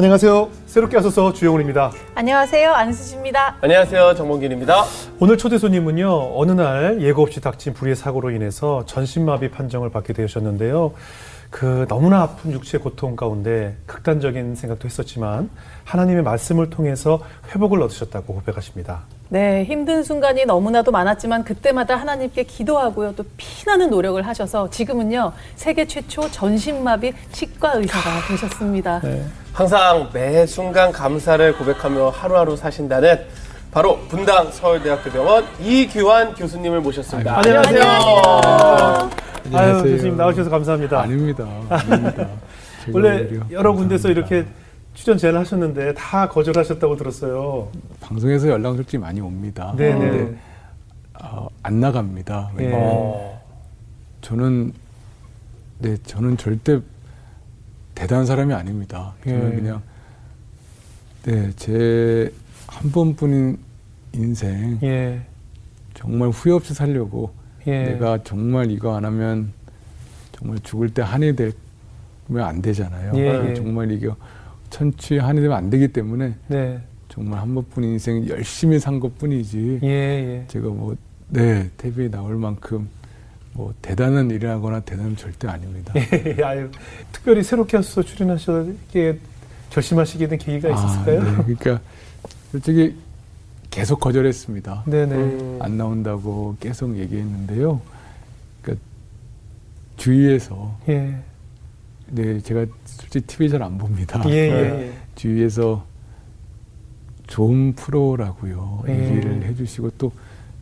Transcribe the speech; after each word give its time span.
안녕하세요. 0.00 0.48
새롭게 0.64 0.96
하소서 0.96 1.34
주영훈입니다. 1.34 1.92
안녕하세요. 2.14 2.72
안수지입니다. 2.72 3.56
안녕하세요. 3.60 4.14
정몽길입니다. 4.14 4.84
오늘 5.20 5.36
초대 5.36 5.58
손님은요. 5.58 6.38
어느 6.40 6.52
날 6.52 7.02
예고 7.02 7.20
없이 7.20 7.42
닥친 7.42 7.74
불의의 7.74 7.96
사고로 7.96 8.30
인해서 8.30 8.82
전신마비 8.86 9.50
판정을 9.50 9.90
받게 9.90 10.14
되셨는데요. 10.14 10.94
그 11.50 11.84
너무나 11.86 12.22
아픈 12.22 12.50
육체의 12.52 12.80
고통 12.80 13.14
가운데 13.14 13.76
극단적인 13.84 14.54
생각도 14.54 14.86
했었지만 14.86 15.50
하나님의 15.84 16.22
말씀을 16.22 16.70
통해서 16.70 17.20
회복을 17.50 17.82
얻으셨다고 17.82 18.32
고백하십니다. 18.32 19.02
네, 19.28 19.64
힘든 19.64 20.02
순간이 20.02 20.46
너무나도 20.46 20.92
많았지만 20.92 21.44
그때마다 21.44 21.96
하나님께 21.96 22.44
기도하고요. 22.44 23.14
또 23.16 23.24
피나는 23.36 23.90
노력을 23.90 24.26
하셔서 24.26 24.70
지금은요. 24.70 25.32
세계 25.56 25.86
최초 25.86 26.30
전신마비 26.30 27.12
치과 27.32 27.74
의사가 27.74 28.28
되셨습니다. 28.28 29.00
네. 29.00 29.24
항상 29.60 30.08
매 30.14 30.46
순간 30.46 30.90
감사를 30.90 31.58
고백하며 31.58 32.08
하루하루 32.08 32.56
사신다는 32.56 33.26
바로 33.70 33.98
분당 34.08 34.50
서울대학교병원 34.50 35.44
이규환 35.60 36.34
교수님을 36.34 36.80
모셨습니다. 36.80 37.36
안녕하세요. 37.36 37.82
안녕하세요. 37.82 39.10
아유, 39.52 39.82
교수님 39.82 40.16
나오셔서 40.16 40.48
감사합니다. 40.48 41.02
아닙니다. 41.02 41.46
아닙니다. 41.68 42.26
원래 42.90 43.28
여러 43.50 43.74
군데서 43.74 44.08
이렇게 44.08 44.46
출연 44.94 45.18
제안을 45.18 45.40
하셨는데 45.40 45.92
다 45.92 46.26
거절하셨다고 46.30 46.96
들었어요. 46.96 47.68
방송에서 48.00 48.48
연락 48.48 48.76
솔직히 48.76 48.96
많이 48.96 49.20
옵니다. 49.20 49.74
네네. 49.76 50.38
어, 51.22 51.48
안 51.62 51.80
나갑니다. 51.80 52.52
예. 52.60 52.72
어. 52.72 53.42
저는 54.22 54.72
네 55.80 55.98
저는 56.06 56.38
절대 56.38 56.80
대단한 58.00 58.24
사람이 58.24 58.54
아닙니다. 58.54 59.12
저는 59.24 59.52
예. 59.52 59.56
그냥 59.56 59.82
네 61.22 61.52
제 61.56 62.30
한 62.66 62.90
번뿐인 62.92 63.58
인생 64.14 64.78
예. 64.82 65.20
정말 65.92 66.30
후회 66.30 66.52
없이 66.54 66.72
살려고 66.72 67.34
예. 67.66 67.82
내가 67.90 68.22
정말 68.22 68.70
이거 68.70 68.96
안 68.96 69.04
하면 69.04 69.52
정말 70.32 70.58
죽을 70.60 70.88
때 70.88 71.02
한이 71.02 71.36
되면 71.36 71.52
안 72.38 72.62
되잖아요. 72.62 73.12
예, 73.16 73.50
예. 73.50 73.54
정말 73.54 73.90
이게 73.90 74.08
천추 74.70 75.18
한이 75.20 75.42
되면 75.42 75.54
안 75.56 75.68
되기 75.68 75.88
때문에 75.88 76.34
네. 76.48 76.80
정말 77.10 77.40
한 77.40 77.54
번뿐 77.54 77.84
인생 77.84 78.26
열심히 78.28 78.78
산 78.78 78.98
것뿐이지. 78.98 79.80
예, 79.82 79.88
예. 79.88 80.44
제가 80.48 80.68
뭐 80.68 80.96
네, 81.28 81.68
TV에 81.76 82.08
나올 82.10 82.36
만큼 82.36 82.88
뭐 83.52 83.74
대단한 83.82 84.30
일을 84.30 84.48
하거나 84.50 84.80
대단한 84.80 85.16
절대 85.16 85.48
아닙니다. 85.48 85.92
예, 85.96 86.42
아유, 86.42 86.70
특별히 87.12 87.42
새롭게 87.42 87.76
하셔서 87.78 88.02
출연하시게 88.02 89.18
결심하시게 89.70 90.28
된 90.28 90.38
계기가 90.38 90.68
아, 90.68 90.72
있었을까요? 90.72 91.22
네, 91.22 91.30
그러니까 91.56 91.80
솔직히 92.52 92.96
계속 93.70 94.00
거절했습니다. 94.00 94.84
네네. 94.86 95.14
음. 95.14 95.58
안 95.60 95.76
나온다고 95.76 96.56
계속 96.60 96.96
얘기했는데요. 96.96 97.80
그러니까 98.62 98.84
주위에서 99.96 100.76
예. 100.88 101.14
네 102.08 102.40
제가 102.40 102.66
솔직히 102.84 103.20
TV 103.26 103.48
잘 103.48 103.62
안 103.62 103.78
봅니다. 103.78 104.20
예, 104.28 104.32
예, 104.32 104.82
예. 104.88 104.92
주위에서 105.14 105.84
좋은 107.28 107.72
프로라고요 107.74 108.82
예. 108.88 108.92
얘기를 109.16 109.44
해주시고 109.44 109.90
또 109.98 110.10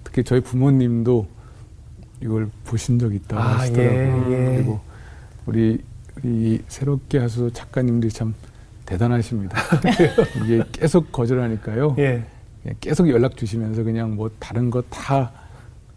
특히 0.05 0.23
저희 0.23 0.41
부모님도 0.41 1.27
이걸 2.23 2.49
보신 2.65 2.99
적 2.99 3.15
있다고 3.15 3.41
아, 3.43 3.59
하시더라고요. 3.61 4.33
예, 4.33 4.55
그리고 4.57 4.81
우리 5.47 5.83
우리 6.23 6.63
새롭게 6.69 7.19
하수 7.19 7.51
작가님들이 7.53 8.13
참 8.13 8.35
대단하십니다. 8.87 9.57
이게 10.45 10.63
계속 10.73 11.13
거절하니까요. 11.13 11.95
예. 11.99 12.25
계속 12.81 13.09
연락 13.09 13.37
주시면서 13.37 13.83
그냥 13.83 14.15
뭐 14.17 14.31
다른 14.39 14.71
거 14.71 14.83
다 14.91 15.31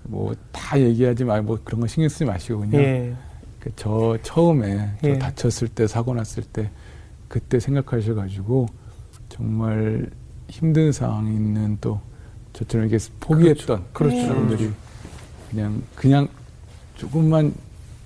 뭐 0.10 0.34
다 0.52 0.80
얘기하지 0.80 1.24
말고 1.26 1.46
뭐 1.48 1.60
그런 1.64 1.82
거 1.82 1.88
신경 1.88 2.10
쓰지 2.10 2.26
마시고 2.26 2.60
그냥 2.62 2.82
예. 2.82 3.14
그저 3.60 4.18
처음에 4.24 4.92
저 5.02 5.10
예. 5.10 5.20
다쳤을 5.20 5.68
때 5.68 5.86
사고 5.88 6.14
났을 6.14 6.44
때 6.44 6.70
그때 7.28 7.60
생각하셔가지고 7.60 8.68
정말 9.30 10.10
힘든 10.50 10.92
상황이 10.92 11.34
있는 11.36 11.78
또 11.82 12.02
저처럼 12.54 12.88
이렇게 12.90 13.04
포기했던 13.20 13.86
그렇죠. 13.94 14.16
그렇죠. 14.16 14.28
사람들이 14.28 14.72
그냥 15.52 15.84
그냥 15.96 16.28
조금만 16.96 17.54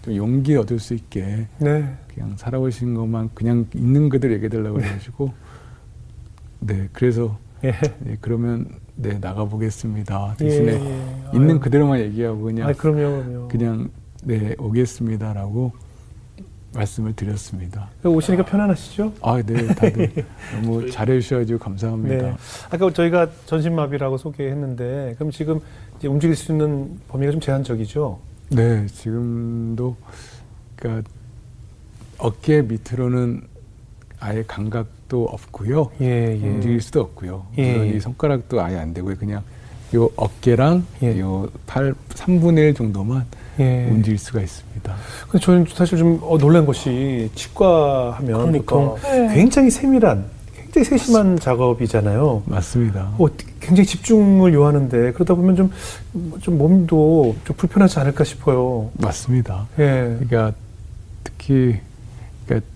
좀 0.04 0.16
용기 0.16 0.56
얻을 0.56 0.80
수 0.80 0.96
있게 0.96 1.48
네. 1.60 1.96
그냥 2.14 2.36
살아오신 2.38 2.96
것만 2.96 3.30
그냥 3.34 3.68
있는 3.76 4.10
그대로 4.10 4.34
얘기해 4.34 4.50
달라고 4.50 4.80
네. 4.80 4.88
해가지고 4.88 5.32
네 6.60 6.90
그래서 6.92 7.38
예. 7.64 7.72
네, 8.00 8.18
그러면 8.20 8.68
네 8.96 9.20
나가 9.20 9.46
보겠습니다 9.46 10.36
대신에 10.38 10.74
예, 10.74 10.76
예. 10.76 11.32
있는 11.34 11.52
아유. 11.52 11.60
그대로만 11.60 12.00
얘기하고 12.00 12.42
그냥 12.42 12.70
아, 12.70 12.74
그럼요, 12.74 13.24
그럼요. 13.24 13.48
그냥 13.48 13.90
네 14.24 14.56
오겠습니다라고 14.58 15.72
말씀을 16.76 17.16
드렸습니다. 17.16 17.90
오시니까 18.04 18.46
편안하시죠? 18.46 19.14
아, 19.22 19.42
네, 19.42 19.66
다들 19.68 20.12
너무 20.54 20.90
잘해주셔가지고 20.90 21.60
감사합니다. 21.60 22.16
네. 22.16 22.36
아까 22.70 22.92
저희가 22.92 23.30
전신마비라고 23.46 24.18
소개했는데, 24.18 25.16
그럼 25.18 25.32
지금 25.32 25.60
움직일 26.04 26.36
수 26.36 26.52
있는 26.52 27.00
범위가 27.08 27.32
좀 27.32 27.42
제한적이죠? 27.42 28.20
네, 28.50 28.86
지금도 28.88 29.96
그러니까 30.76 31.10
어깨 32.18 32.62
밑으로는 32.62 33.42
아예 34.20 34.44
감각도 34.48 35.26
없고요. 35.26 35.92
예, 36.02 36.40
예. 36.42 36.48
움직일 36.48 36.82
수도 36.82 37.02
없고요. 37.02 37.48
예, 37.58 37.74
물론 37.74 37.96
이 37.96 38.00
손가락도 38.00 38.62
아예 38.62 38.78
안 38.78 38.94
되고요. 38.94 39.16
그냥 39.18 39.44
요 39.96 40.10
어깨랑 40.16 40.86
예. 41.04 41.20
요팔 41.20 41.94
3분의 42.10 42.58
1 42.70 42.74
정도만 42.74 43.26
예. 43.60 43.88
움직일 43.90 44.18
수가 44.18 44.42
있습니다. 44.42 44.96
근데 45.30 45.46
저는 45.46 45.66
사실 45.74 45.98
좀 45.98 46.20
어, 46.22 46.38
놀란 46.38 46.66
것이 46.66 47.30
치과 47.36 48.12
하면 48.18 48.40
그러니까. 48.40 48.76
보통 48.76 48.98
네. 49.04 49.34
굉장히 49.36 49.70
세밀한 49.72 50.26
굉장히 50.56 50.86
세심한 50.86 51.22
맞습니다. 51.22 51.44
작업이잖아요. 51.44 52.44
맞습니다. 52.46 53.14
어, 53.18 53.28
굉장히 53.60 53.88
집중을 53.88 54.54
요하는데 54.54 55.14
그러다 55.14 55.34
보면 55.36 55.56
좀, 55.56 55.72
좀 56.42 56.58
몸도 56.58 57.36
좀 57.46 57.56
불편하지 57.56 58.00
않을까 58.00 58.24
싶어요. 58.24 58.92
맞습니다. 58.94 59.68
예. 59.80 60.18
그러니까 60.20 60.54
특히 61.24 61.80
그러니까 62.46 62.68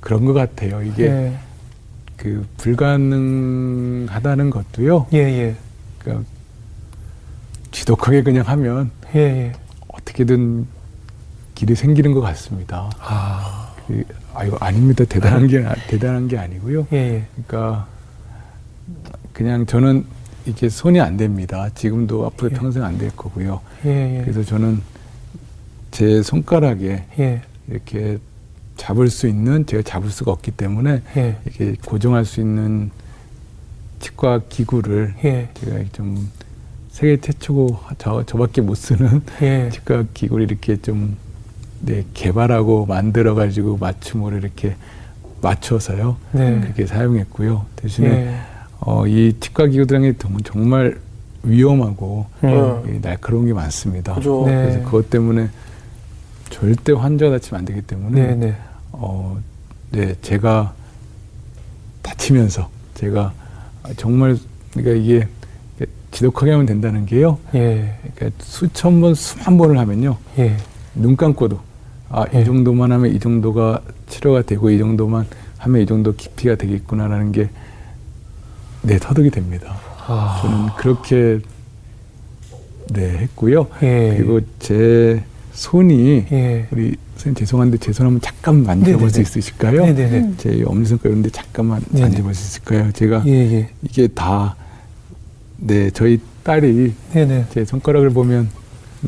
그런 0.00 0.24
것 0.26 0.34
같아요. 0.34 0.82
이게 0.82 1.04
예. 1.06 1.32
그 2.16 2.46
불가능하다는 2.58 4.50
것도요. 4.50 5.06
예, 5.14 5.18
예. 5.18 5.56
그러니까 5.98 6.24
지독하게 7.72 8.22
그냥 8.22 8.46
하면 8.46 8.90
예, 9.14 9.20
예. 9.20 9.52
어떻게든 9.88 10.66
길이 11.54 11.74
생기는 11.74 12.12
것 12.12 12.20
같습니다. 12.20 12.90
아, 13.00 13.72
그, 13.86 14.04
아유 14.34 14.56
아닙니다. 14.60 15.04
대단한 15.04 15.46
게 15.46 15.64
대단한 15.88 16.26
게 16.28 16.36
아니고요. 16.38 16.86
예, 16.92 16.96
예. 16.96 17.24
그러니까 17.46 17.86
그냥 19.32 19.66
저는 19.66 20.04
이게 20.46 20.68
손이 20.68 21.00
안 21.00 21.16
됩니다. 21.16 21.68
지금도 21.74 22.26
앞으로 22.26 22.50
예. 22.50 22.54
평생 22.54 22.82
안 22.84 22.98
될 22.98 23.10
거고요. 23.14 23.60
예, 23.84 24.18
예. 24.18 24.22
그래서 24.22 24.42
저는 24.42 24.82
제 25.90 26.22
손가락에 26.22 27.04
이렇게 27.68 28.18
잡을 28.76 29.08
수 29.08 29.28
있는 29.28 29.64
제가 29.64 29.82
잡을 29.84 30.10
수가 30.10 30.32
없기 30.32 30.50
때문에 30.50 31.02
이렇게 31.44 31.76
고정할 31.86 32.24
수 32.24 32.40
있는 32.40 32.90
치과 34.00 34.40
기구를 34.48 35.14
제가 35.22 35.84
좀 35.92 36.28
세계 36.94 37.16
최초고 37.20 37.76
저, 37.98 38.24
저밖에 38.24 38.60
못 38.60 38.76
쓰는 38.76 39.20
예. 39.42 39.68
치과 39.72 40.04
기구를 40.14 40.48
이렇게 40.48 40.76
좀 40.76 41.16
네, 41.80 42.04
개발하고 42.14 42.86
만들어 42.86 43.34
가지고 43.34 43.78
맞춤으로 43.78 44.36
이렇게 44.36 44.76
맞춰서요. 45.42 46.16
네. 46.30 46.60
그렇게 46.60 46.86
사용했고요. 46.86 47.66
대신에 47.74 48.08
예. 48.08 48.36
어, 48.78 49.08
이 49.08 49.34
치과 49.40 49.66
기구들은 49.66 50.14
정말 50.44 51.00
위험하고 51.42 52.26
음. 52.44 53.00
날카로운 53.02 53.46
게 53.46 53.52
많습니다. 53.52 54.14
그죠. 54.14 54.44
네. 54.46 54.54
그래서 54.54 54.84
그것 54.84 55.10
때문에 55.10 55.48
절대 56.50 56.92
환자가 56.92 57.32
다치면 57.32 57.58
안 57.58 57.64
되기 57.64 57.82
때문에 57.82 58.20
네, 58.20 58.34
네. 58.36 58.56
어, 58.92 59.36
네, 59.90 60.14
제가 60.22 60.72
다치면서 62.02 62.70
제가 62.94 63.32
정말 63.96 64.38
그러니까 64.72 64.94
이게 64.94 65.28
지독하게 66.14 66.52
하면 66.52 66.64
된다는 66.64 67.06
게요. 67.06 67.38
예. 67.56 67.92
그러니까 68.14 68.30
수천 68.42 69.00
번, 69.00 69.14
수만 69.14 69.58
번을 69.58 69.78
하면요. 69.78 70.16
예. 70.38 70.56
눈 70.94 71.16
감고도 71.16 71.58
아, 72.08 72.24
예. 72.32 72.42
이 72.42 72.44
정도만 72.44 72.92
하면 72.92 73.12
이 73.14 73.18
정도가 73.18 73.80
치료가 74.08 74.42
되고 74.42 74.70
이 74.70 74.78
정도만 74.78 75.26
하면 75.58 75.82
이 75.82 75.86
정도 75.86 76.14
깊이가 76.14 76.54
되겠구나라는 76.54 77.32
게 77.32 77.48
네, 78.82 78.96
터득이 78.98 79.30
됩니다. 79.30 79.74
아. 80.06 80.38
저는 80.40 80.66
그렇게 80.76 81.40
네, 82.92 83.18
했고요. 83.18 83.66
예. 83.82 84.14
그리고 84.16 84.40
제 84.60 85.20
손이 85.52 86.26
예. 86.30 86.66
우리 86.70 86.94
선생님 87.16 87.34
죄송한데 87.36 87.78
제 87.78 87.92
손 87.92 88.06
한번 88.06 88.20
잠깐 88.20 88.62
만져볼 88.62 89.10
수 89.10 89.20
있으실까요? 89.20 89.84
네네네. 89.86 90.34
제 90.36 90.62
엄지손가락 90.64 91.10
이런데 91.12 91.30
잠깐만 91.30 91.80
네네. 91.90 92.02
만져볼 92.08 92.34
수 92.34 92.44
있을까요? 92.58 92.92
제가 92.92 93.22
예, 93.26 93.30
예. 93.32 93.70
이게 93.82 94.06
다 94.08 94.54
네, 95.56 95.90
저희 95.90 96.20
딸이 96.42 96.94
네네. 97.12 97.46
제 97.50 97.64
손가락을 97.64 98.10
보면 98.10 98.48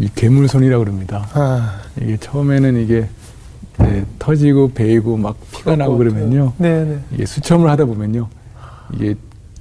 이 0.01 0.09
괴물 0.15 0.49
손이라고 0.49 0.85
그럽니다. 0.85 1.29
아, 1.33 1.81
이게 2.01 2.17
처음에는 2.17 2.83
이게 2.83 3.09
네, 3.79 4.05
터지고 4.19 4.73
베이고 4.73 5.17
막 5.17 5.37
피가 5.53 5.77
나고 5.77 5.99
그러면요. 5.99 6.53
네네. 6.59 6.99
이게 7.13 7.27
수첨을 7.27 7.69
하다 7.71 7.85
보면요. 7.87 8.29
이게 8.95 9.15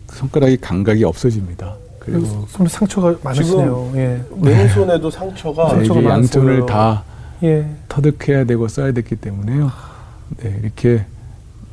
손가락이 0.08 0.58
감각이 0.58 1.04
없어집니다. 1.04 1.76
그리고 2.00 2.46
손에 2.50 2.70
상처가 2.70 3.16
많으시네요. 3.24 3.92
예. 3.96 4.22
왼손에도 4.40 5.10
상처가 5.10 5.70
네, 5.70 5.76
상처가 5.76 6.00
이게 6.00 6.10
양손을. 6.10 6.66
다 6.68 7.04
예. 7.44 7.68
터득해야 7.90 8.46
되고 8.46 8.68
써야 8.68 8.92
됐기 8.92 9.16
때문에요. 9.16 9.72
네, 10.38 10.60
이렇게 10.62 11.06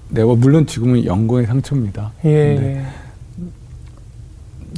내가 0.09 0.35
물론 0.35 0.67
지금은 0.67 1.05
영광의 1.05 1.47
상처입니다. 1.47 2.12
예. 2.25 2.82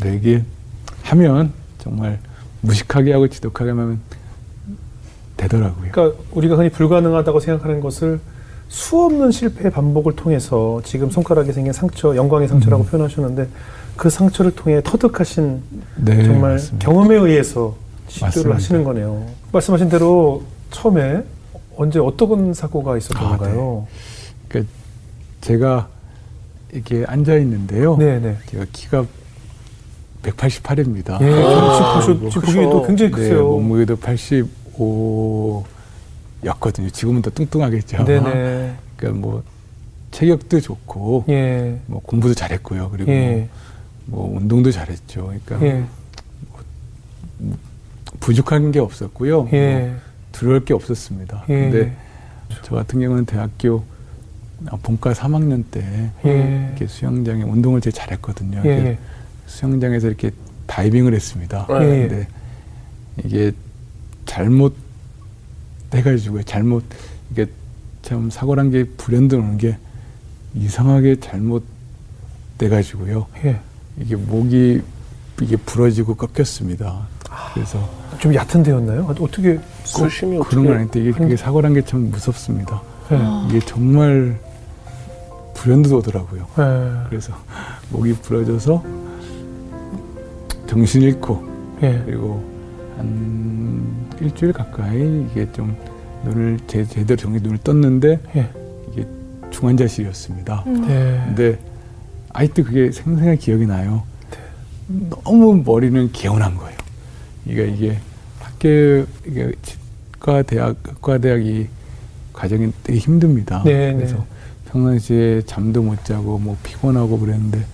네, 0.00 0.14
이게 0.17 0.43
하면 1.02 1.52
정말 1.79 2.19
무식하게 2.62 3.12
하고 3.12 3.29
지독하게 3.29 3.70
하면 3.70 4.00
되더라고요. 5.37 5.91
그러니까 5.91 6.19
우리가 6.32 6.56
흔히 6.56 6.70
불가능하다고 6.70 7.41
생각하는 7.41 7.81
것을 7.81 8.20
수 8.69 9.00
없는 9.05 9.31
실패의 9.31 9.70
반복을 9.70 10.17
통해서 10.17 10.81
지금 10.85 11.11
손가락에 11.11 11.52
생긴 11.52 11.73
상처, 11.73 12.17
영광의 12.17 12.49
상처라고 12.49 12.85
음. 12.85 12.87
표현하셨는데 12.88 13.49
그 13.96 14.11
상처를 14.11 14.55
통해 14.55 14.81
터득하신 14.82 15.62
네, 15.96 16.25
정말 16.25 16.52
맞습니다. 16.52 16.85
경험에 16.85 17.17
의해서 17.17 17.76
시도를 18.08 18.31
맞습니다. 18.31 18.55
하시는 18.56 18.85
거네요. 18.85 19.26
말씀하신 19.52 19.88
대로 19.88 20.43
처음에 20.70 21.23
언제 21.76 21.99
어떤 21.99 22.55
사고가 22.55 22.96
있었던 22.96 23.25
아, 23.25 23.37
건가요? 23.37 23.87
그러니까 24.49 24.73
제가 25.41 25.88
이렇게 26.73 27.05
앉아 27.06 27.37
있는데요. 27.37 27.96
네, 27.96 28.19
네. 28.19 28.37
제가 28.50 28.64
키가 28.73 29.05
188입니다. 30.24 31.20
예, 31.20 31.30
아, 31.44 32.00
지금 32.00 32.20
보시, 32.20 32.34
지금 32.34 32.46
보기에도 32.46 32.86
굉장히 32.86 33.10
네, 33.12 33.16
크세요. 33.16 33.48
몸무게도 33.48 33.96
85였거든요. 33.98 36.92
지금은 36.92 37.22
더 37.22 37.30
뚱뚱하겠죠. 37.30 38.04
네, 38.04 38.20
네. 38.20 38.74
그러니까 38.96 39.20
뭐 39.20 39.42
체격도 40.10 40.60
좋고 40.60 41.24
예. 41.28 41.78
뭐 41.86 42.00
공부도 42.00 42.34
잘했고요. 42.34 42.90
그리고 42.90 43.10
예. 43.10 43.48
뭐 44.06 44.36
운동도 44.36 44.70
잘했죠. 44.70 45.32
그러니까 45.46 45.66
예. 45.66 45.84
부족한 48.20 48.72
게 48.72 48.80
없었고요. 48.80 49.48
예. 49.52 49.88
뭐 49.88 49.96
두려울 50.32 50.64
게 50.64 50.72
없었습니다. 50.72 51.44
예. 51.48 51.54
근데 51.54 51.96
저 52.62 52.74
같은 52.74 53.00
경우는 53.00 53.26
대학교 53.26 53.82
본과 54.82 55.12
3학년 55.12 55.64
때 55.70 56.10
예. 56.24 56.66
이렇게 56.68 56.86
수영장에 56.86 57.42
운동을 57.42 57.80
제일 57.80 57.92
잘했거든요. 57.92 58.62
수영장에서 59.46 60.08
이렇게 60.08 60.31
다이빙을 60.67 61.14
했습니다. 61.14 61.67
예. 61.70 61.75
근데 62.08 62.29
이게 63.25 63.52
잘못 64.26 64.75
해가지고 65.93 66.43
잘못 66.43 66.82
이게 67.31 67.46
참 68.02 68.31
사고란 68.31 68.70
게 68.70 68.85
불현듯 68.85 69.38
오는 69.38 69.58
게 69.58 69.76
이상하게 70.55 71.20
잘못 71.20 71.64
돼가지고요. 72.58 73.26
예. 73.44 73.61
이게 73.99 74.17
목이 74.17 74.81
이게 75.41 75.56
부러지고 75.56 76.14
꺾였습니다. 76.14 77.06
그래서 77.52 77.88
좀 78.19 78.35
얕은 78.35 78.62
데였나요? 78.62 79.06
어떻게 79.20 79.58
수심이 79.85 80.37
어떻게 80.38 80.50
그런 80.50 80.67
건 80.67 80.76
아닌데 80.76 81.00
이게 81.00 81.11
그게 81.12 81.37
사고란 81.37 81.75
게 81.75 81.82
참 81.82 82.11
무섭습니다. 82.11 82.81
예. 83.12 83.19
이게 83.49 83.61
정말 83.67 84.38
불현듯 85.55 85.93
오더라고요. 85.93 86.46
예. 86.58 87.08
그래서 87.08 87.32
목이 87.91 88.14
부러져서 88.14 88.82
정신 90.74 91.02
잃고 91.02 91.40
예. 91.84 92.02
그리고 92.04 92.42
한 92.96 94.08
일주일 94.20 94.52
가까이 94.52 95.24
이게 95.30 95.50
좀 95.52 95.76
눈을 96.24 96.58
제, 96.66 96.84
제대로 96.84 97.16
정리 97.16 97.40
눈을 97.40 97.58
떴는데 97.58 98.18
예. 98.34 98.50
이게 98.90 99.06
중환자실이었습니다. 99.52 100.64
네. 100.66 101.22
근데 101.26 101.58
아직도 102.30 102.64
그게 102.64 102.90
생생하게 102.90 103.36
기억이 103.36 103.66
나요. 103.66 104.02
너무 104.88 105.62
머리는 105.64 106.10
개운한 106.10 106.56
거예요. 106.56 106.76
이게 107.46 107.68
이게 107.68 107.98
학교 108.40 108.68
이게 109.26 109.52
치과 109.62 110.42
대학 110.42 110.76
과 111.00 111.18
대학이 111.18 111.68
과정이 112.32 112.72
되게 112.82 112.98
힘듭니다. 112.98 113.62
네, 113.64 113.92
네. 113.92 113.94
그래서 113.94 114.24
평상시에 114.72 115.42
잠도 115.42 115.84
못 115.84 116.04
자고 116.04 116.36
뭐 116.40 116.56
피곤하고 116.64 117.20
그랬는데 117.20 117.64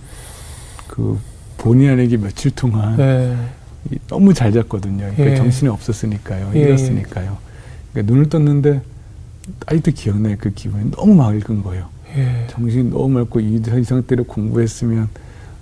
그 0.87 1.17
본의 1.61 1.89
아니게 1.89 2.17
며칠 2.17 2.49
동안 2.51 2.99
예. 2.99 3.37
이- 3.91 3.99
너무 4.07 4.33
잘 4.33 4.51
잤거든요. 4.51 4.97
그러니까 5.15 5.25
예. 5.31 5.35
정신이 5.35 5.69
없었으니까요. 5.69 6.51
예, 6.55 6.59
잃었으니까요. 6.59 7.37
그러니까 7.93 8.11
눈을 8.13 8.29
떴는데 8.29 8.81
아직도 9.67 9.91
기억나요. 9.91 10.37
그 10.39 10.49
기분이 10.51 10.89
너무 10.89 11.13
맑은 11.13 11.61
거예요. 11.61 11.87
예. 12.17 12.47
정신이 12.49 12.89
너무 12.89 13.09
맑고 13.09 13.39
이 13.41 13.61
상태로 13.85 14.23
공부했으면 14.23 15.07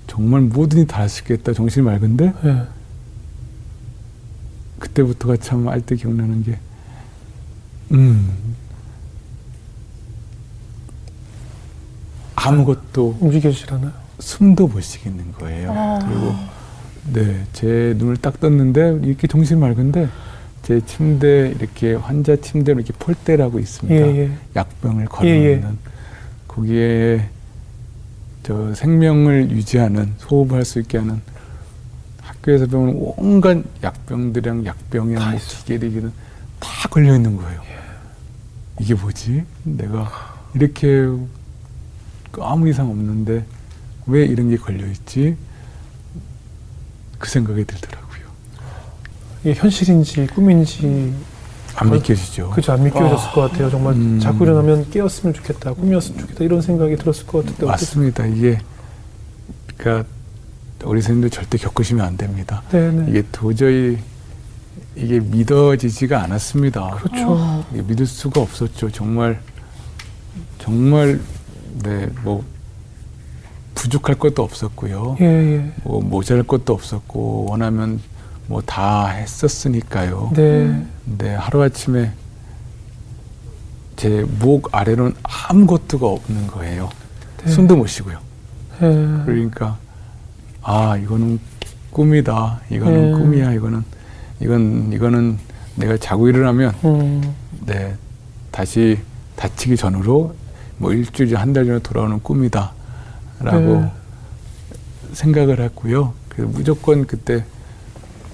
정말 0.07 0.39
뭐든지 0.41 0.87
다 0.87 1.01
할 1.01 1.09
수 1.09 1.21
있겠다. 1.23 1.51
정신이 1.51 1.85
맑은데 1.85 2.33
예. 2.45 2.63
그때부터가 4.79 5.35
참 5.35 5.67
알때 5.67 5.97
기억나는 5.97 6.43
게 6.43 6.57
음. 7.91 8.29
아무것도 12.35 13.17
움직여지시라나요? 13.19 13.91
숨도 14.19 14.67
못 14.67 14.81
쉬겠는 14.81 15.33
거예요. 15.33 15.71
아. 15.71 15.99
그리고 15.99 16.35
네, 17.13 17.43
제 17.53 17.93
눈을 17.97 18.17
딱 18.17 18.39
떴는데 18.39 18.99
이렇게 19.03 19.27
정신 19.27 19.59
맑은데 19.59 20.09
제 20.63 20.81
침대 20.85 21.53
이렇게 21.55 21.95
환자 21.95 22.35
침대로 22.35 22.79
이렇게 22.79 22.93
폴대라고 22.99 23.59
있습니다. 23.59 24.07
예, 24.07 24.17
예. 24.17 24.31
약병을 24.55 25.03
예, 25.03 25.07
걸어놓는 25.07 25.63
예. 25.63 25.89
거기에 26.47 27.29
저 28.43 28.73
생명을 28.75 29.51
유지하는 29.51 30.13
소흡을 30.17 30.57
할수 30.57 30.79
있게 30.79 30.97
하는 30.97 31.21
학교에서 32.21 32.67
배우는 32.67 33.13
온갖 33.17 33.57
약병들이랑 33.83 34.65
약병이랑 34.65 35.21
다뭐다 35.21 36.89
걸려 36.89 37.15
있는 37.15 37.35
거예요. 37.37 37.61
이게 38.79 38.93
뭐지? 38.93 39.43
내가 39.63 40.09
이렇게 40.53 41.07
아무 42.39 42.69
이상 42.69 42.89
없는데 42.89 43.45
왜 44.07 44.25
이런 44.25 44.49
게 44.49 44.57
걸려 44.57 44.85
있지? 44.87 45.35
그 47.17 47.29
생각이 47.29 47.65
들더라고요. 47.65 48.19
이게 49.43 49.53
현실인지 49.53 50.27
꿈인지 50.27 51.13
안 51.75 51.91
믿겨지죠. 51.91 52.49
그죠 52.51 52.73
안 52.73 52.83
믿겨졌을 52.83 53.31
것 53.31 53.41
같아요. 53.41 53.69
정말 53.69 53.93
음. 53.93 54.19
자꾸 54.19 54.43
일어나면 54.43 54.89
깨었으면 54.89 55.33
좋겠다, 55.33 55.73
꿈이었으면 55.73 56.19
좋겠다 56.21 56.43
이런 56.43 56.61
생각이 56.61 56.95
들었을 56.97 57.25
것 57.25 57.45
같은데? 57.45 57.65
맞습니다. 57.65 58.25
이게 58.25 58.59
그러니까 59.77 60.09
우리 60.83 61.01
선생님도 61.01 61.29
절대 61.29 61.57
겪으시면 61.57 62.05
안 62.05 62.17
됩니다. 62.17 62.63
네네. 62.71 63.09
이게 63.09 63.23
도저히 63.31 63.97
이게 64.95 65.19
믿어지지가 65.19 66.23
않았습니다. 66.23 66.97
그렇죠. 67.01 67.65
이게 67.73 67.81
믿을 67.83 68.05
수가 68.05 68.41
없었죠. 68.41 68.91
정말 68.91 69.39
정말 70.57 71.19
네뭐 71.83 72.43
부족할 73.79 74.15
것도 74.15 74.43
없었고요. 74.43 75.15
예, 75.21 75.25
예. 75.25 75.71
뭐 75.83 76.01
모자랄 76.01 76.43
것도 76.43 76.73
없었고 76.73 77.45
원하면 77.49 78.01
뭐 78.47 78.61
다 78.65 79.07
했었으니까요. 79.07 80.31
네. 80.35 80.85
근데 81.05 81.33
하루 81.33 81.63
아침에 81.63 82.11
제 83.95 84.25
목 84.39 84.69
아래로는 84.75 85.13
아무것도가 85.23 86.07
없는 86.07 86.47
거예요. 86.47 86.89
네. 87.43 87.49
숨도 87.51 87.77
못 87.77 87.87
쉬고요. 87.87 88.17
예. 88.81 89.23
그러니까 89.25 89.77
아 90.61 90.97
이거는 90.97 91.39
꿈이다. 91.91 92.59
이거는 92.69 93.13
음. 93.13 93.19
꿈이야. 93.19 93.53
이거는 93.53 93.83
이건 94.41 94.91
이거는 94.91 95.37
내가 95.75 95.95
자고 95.97 96.27
일어나면 96.27 96.73
음. 96.83 97.33
네 97.65 97.95
다시 98.51 98.99
다치기 99.37 99.77
전으로 99.77 100.35
뭐 100.77 100.91
일주일 100.91 101.35
한 101.37 101.53
달 101.53 101.65
전에 101.65 101.79
돌아오는 101.79 102.19
꿈이다 102.21 102.73
라고 103.39 103.81
네. 103.81 103.91
생각을 105.13 105.59
했고요. 105.61 106.13
그래서 106.29 106.51
무조건 106.51 107.05
그때 107.07 107.43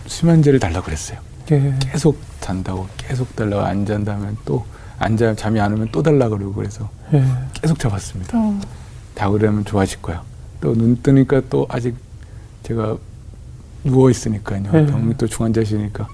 수면제를 0.07 0.59
달라고 0.59 0.85
그랬어요. 0.85 1.19
예. 1.51 1.75
계속 1.79 2.19
잔다고 2.41 2.88
계속 2.97 3.35
달라고 3.35 3.63
안 3.63 3.85
잔다면 3.85 4.38
또 4.45 4.65
앉아 4.97 5.35
잠이 5.35 5.59
안 5.59 5.74
오면 5.74 5.89
또 5.91 6.01
달라 6.01 6.27
그러고 6.29 6.53
그래서 6.53 6.89
예. 7.13 7.24
계속 7.53 7.77
잡았습니다. 7.79 8.38
어. 8.38 8.59
다 9.13 9.29
그러면 9.29 9.63
좋아질 9.65 10.01
거야. 10.01 10.24
또 10.62 10.74
눈 10.74 11.00
뜨니까 11.03 11.41
또 11.50 11.67
아직 11.69 11.95
제가 12.63 12.97
누워 13.83 14.09
있으니까요. 14.09 14.63
네. 14.71 14.85
병이 14.88 15.15
또 15.17 15.27
중환자시니까 15.27 16.07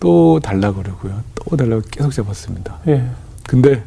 또 0.00 0.40
달라 0.40 0.72
그러고요. 0.72 1.22
또 1.34 1.56
달라고 1.56 1.82
계속 1.90 2.12
잡았습니다. 2.12 2.78
예. 2.88 3.06
근데 3.46 3.82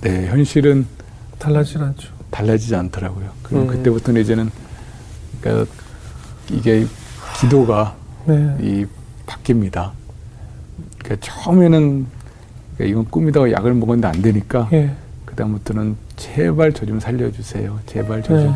네 0.00 0.28
현실은 0.28 0.86
달라지지 1.38 1.78
않죠. 1.78 2.08
달라지지 2.30 2.74
않더라고요. 2.76 3.30
그럼 3.42 3.62
음. 3.62 3.66
그때부터는 3.68 4.20
이제는 4.22 4.50
그러니까 5.40 5.72
이게 6.50 6.86
기도가 7.40 7.94
네. 8.26 8.56
이 8.60 8.86
바뀝니다. 9.26 9.90
그러니까 10.98 11.16
처음에는 11.26 12.06
그러니까 12.76 12.84
이건 12.92 13.04
꿈이다 13.10 13.50
약을 13.52 13.74
먹었는데 13.74 14.08
안 14.08 14.22
되니까 14.22 14.68
예. 14.72 14.90
그다음부터는 15.26 15.96
제발 16.16 16.72
저 16.72 16.84
좀 16.86 17.00
살려주세요. 17.00 17.78
제발 17.86 18.22
저좀 18.22 18.46
네. 18.52 18.54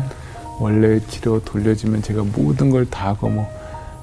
원래 0.59 0.99
치료 1.07 1.39
돌려주면 1.43 2.01
제가 2.01 2.23
모든 2.35 2.69
걸 2.69 2.85
다 2.85 3.07
하고 3.09 3.29
뭐 3.29 3.47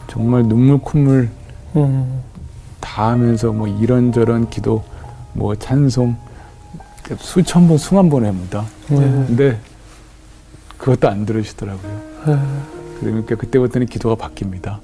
정말 0.08 0.42
눈물 0.44 0.78
콧물 0.78 1.28
음. 1.76 2.20
다 2.80 3.10
하면서 3.10 3.52
뭐 3.52 3.68
이런저런 3.68 4.50
기도 4.50 4.82
뭐 5.32 5.54
찬송 5.54 6.16
수천 7.18 7.68
번 7.68 7.78
수만 7.78 8.08
번 8.10 8.24
합니다. 8.24 8.64
네. 8.88 8.96
근데 9.26 9.58
그것도 10.78 11.08
안 11.08 11.26
들으시더라고요. 11.26 12.00
네. 12.26 12.38
그러니까 13.00 13.34
그때부터는 13.36 13.86
기도가 13.86 14.14
바뀝니다. 14.28 14.78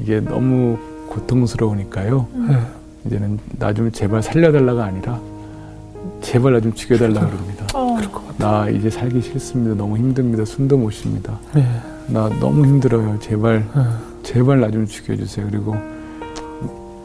이게 0.00 0.20
너무 0.20 0.78
고통스러우니까요. 1.08 2.26
네. 2.48 2.58
이제는 3.06 3.38
나 3.58 3.72
좀 3.72 3.90
제발 3.92 4.22
살려달라가 4.22 4.84
아니라 4.84 5.20
제발 6.22 6.52
나 6.52 6.60
좀 6.60 6.72
죽여달라 6.74 7.20
그럽니다. 7.26 7.66
어. 7.74 7.98
나 8.38 8.68
이제 8.68 8.88
살기 8.90 9.20
싫습니다. 9.22 9.74
너무 9.74 9.96
힘듭니다. 9.98 10.44
숨도 10.44 10.76
못 10.78 10.90
쉽니다. 10.90 11.38
네. 11.54 11.66
나 12.08 12.28
너무 12.40 12.64
힘들어요. 12.66 13.18
제발 13.20 13.66
네. 13.74 13.82
제발 14.22 14.60
나 14.60 14.70
좀 14.70 14.86
죽여주세요. 14.86 15.46
그리고 15.50 15.76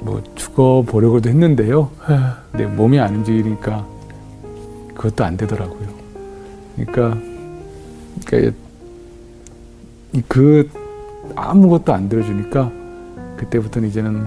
뭐 0.01 0.21
죽어 0.35 0.83
보려고도 0.85 1.29
했는데요. 1.29 1.89
네. 2.09 2.19
근데 2.51 2.65
몸이 2.67 2.99
안 2.99 3.15
움직이니까 3.15 3.85
그것도 4.97 5.23
안 5.23 5.37
되더라고요. 5.37 5.87
그러니까, 6.75 7.17
그러니까 8.25 8.57
그 10.27 10.69
아무것도 11.35 11.93
안 11.93 12.09
들어주니까 12.09 12.71
그때부터는 13.37 13.89
이제는 13.89 14.25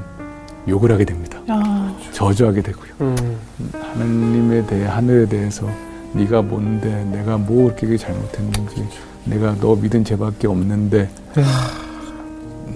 욕을 0.68 0.92
하게 0.92 1.04
됩니다. 1.04 1.40
아. 1.48 1.94
저주하게 2.12 2.62
되고요. 2.62 2.92
음. 3.00 3.38
하나님에 3.72 4.66
대해 4.66 4.86
하늘에 4.86 5.26
대해서 5.26 5.68
네가 6.12 6.42
뭔데 6.42 7.04
내가 7.06 7.36
뭐 7.36 7.74
그렇게 7.74 7.96
잘못했는지 7.96 8.86
내가 9.24 9.54
너 9.56 9.74
믿은 9.74 10.04
죄밖에 10.04 10.46
없는데 10.46 11.10
네. 11.34 11.42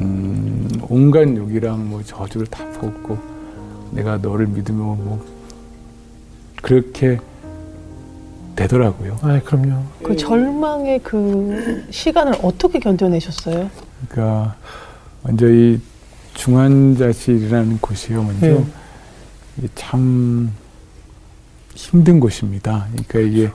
음, 0.00 0.68
온갖 0.88 1.28
욕이랑 1.28 1.88
뭐 1.88 2.02
저주를 2.02 2.46
다 2.46 2.64
퍼붓고 2.72 3.18
내가 3.92 4.16
너를 4.18 4.46
믿으면 4.46 5.04
뭐 5.04 5.24
그렇게 6.62 7.20
되더라고요. 8.56 9.18
아, 9.22 9.40
그럼요. 9.44 9.82
그 10.02 10.16
절망의 10.16 11.00
그 11.02 11.86
시간을 11.90 12.34
어떻게 12.42 12.78
견뎌내셨어요? 12.78 13.70
그러니까 14.08 14.54
먼저 15.22 15.48
이 15.48 15.80
중환자실이라는 16.34 17.78
곳이요. 17.80 18.22
먼저 18.22 18.46
네. 18.46 19.68
참 19.74 20.50
힘든 21.74 22.20
곳입니다. 22.20 22.86
그러니까 22.92 23.18
이게 23.20 23.50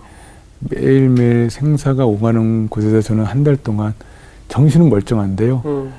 매일매일 0.60 1.50
생사가 1.50 2.06
오가는 2.06 2.68
곳에서 2.68 3.02
저는 3.02 3.24
한 3.26 3.44
달 3.44 3.56
동안 3.56 3.94
정신은 4.50 4.90
멀쩡한데요. 4.90 5.62
음. 5.66 5.94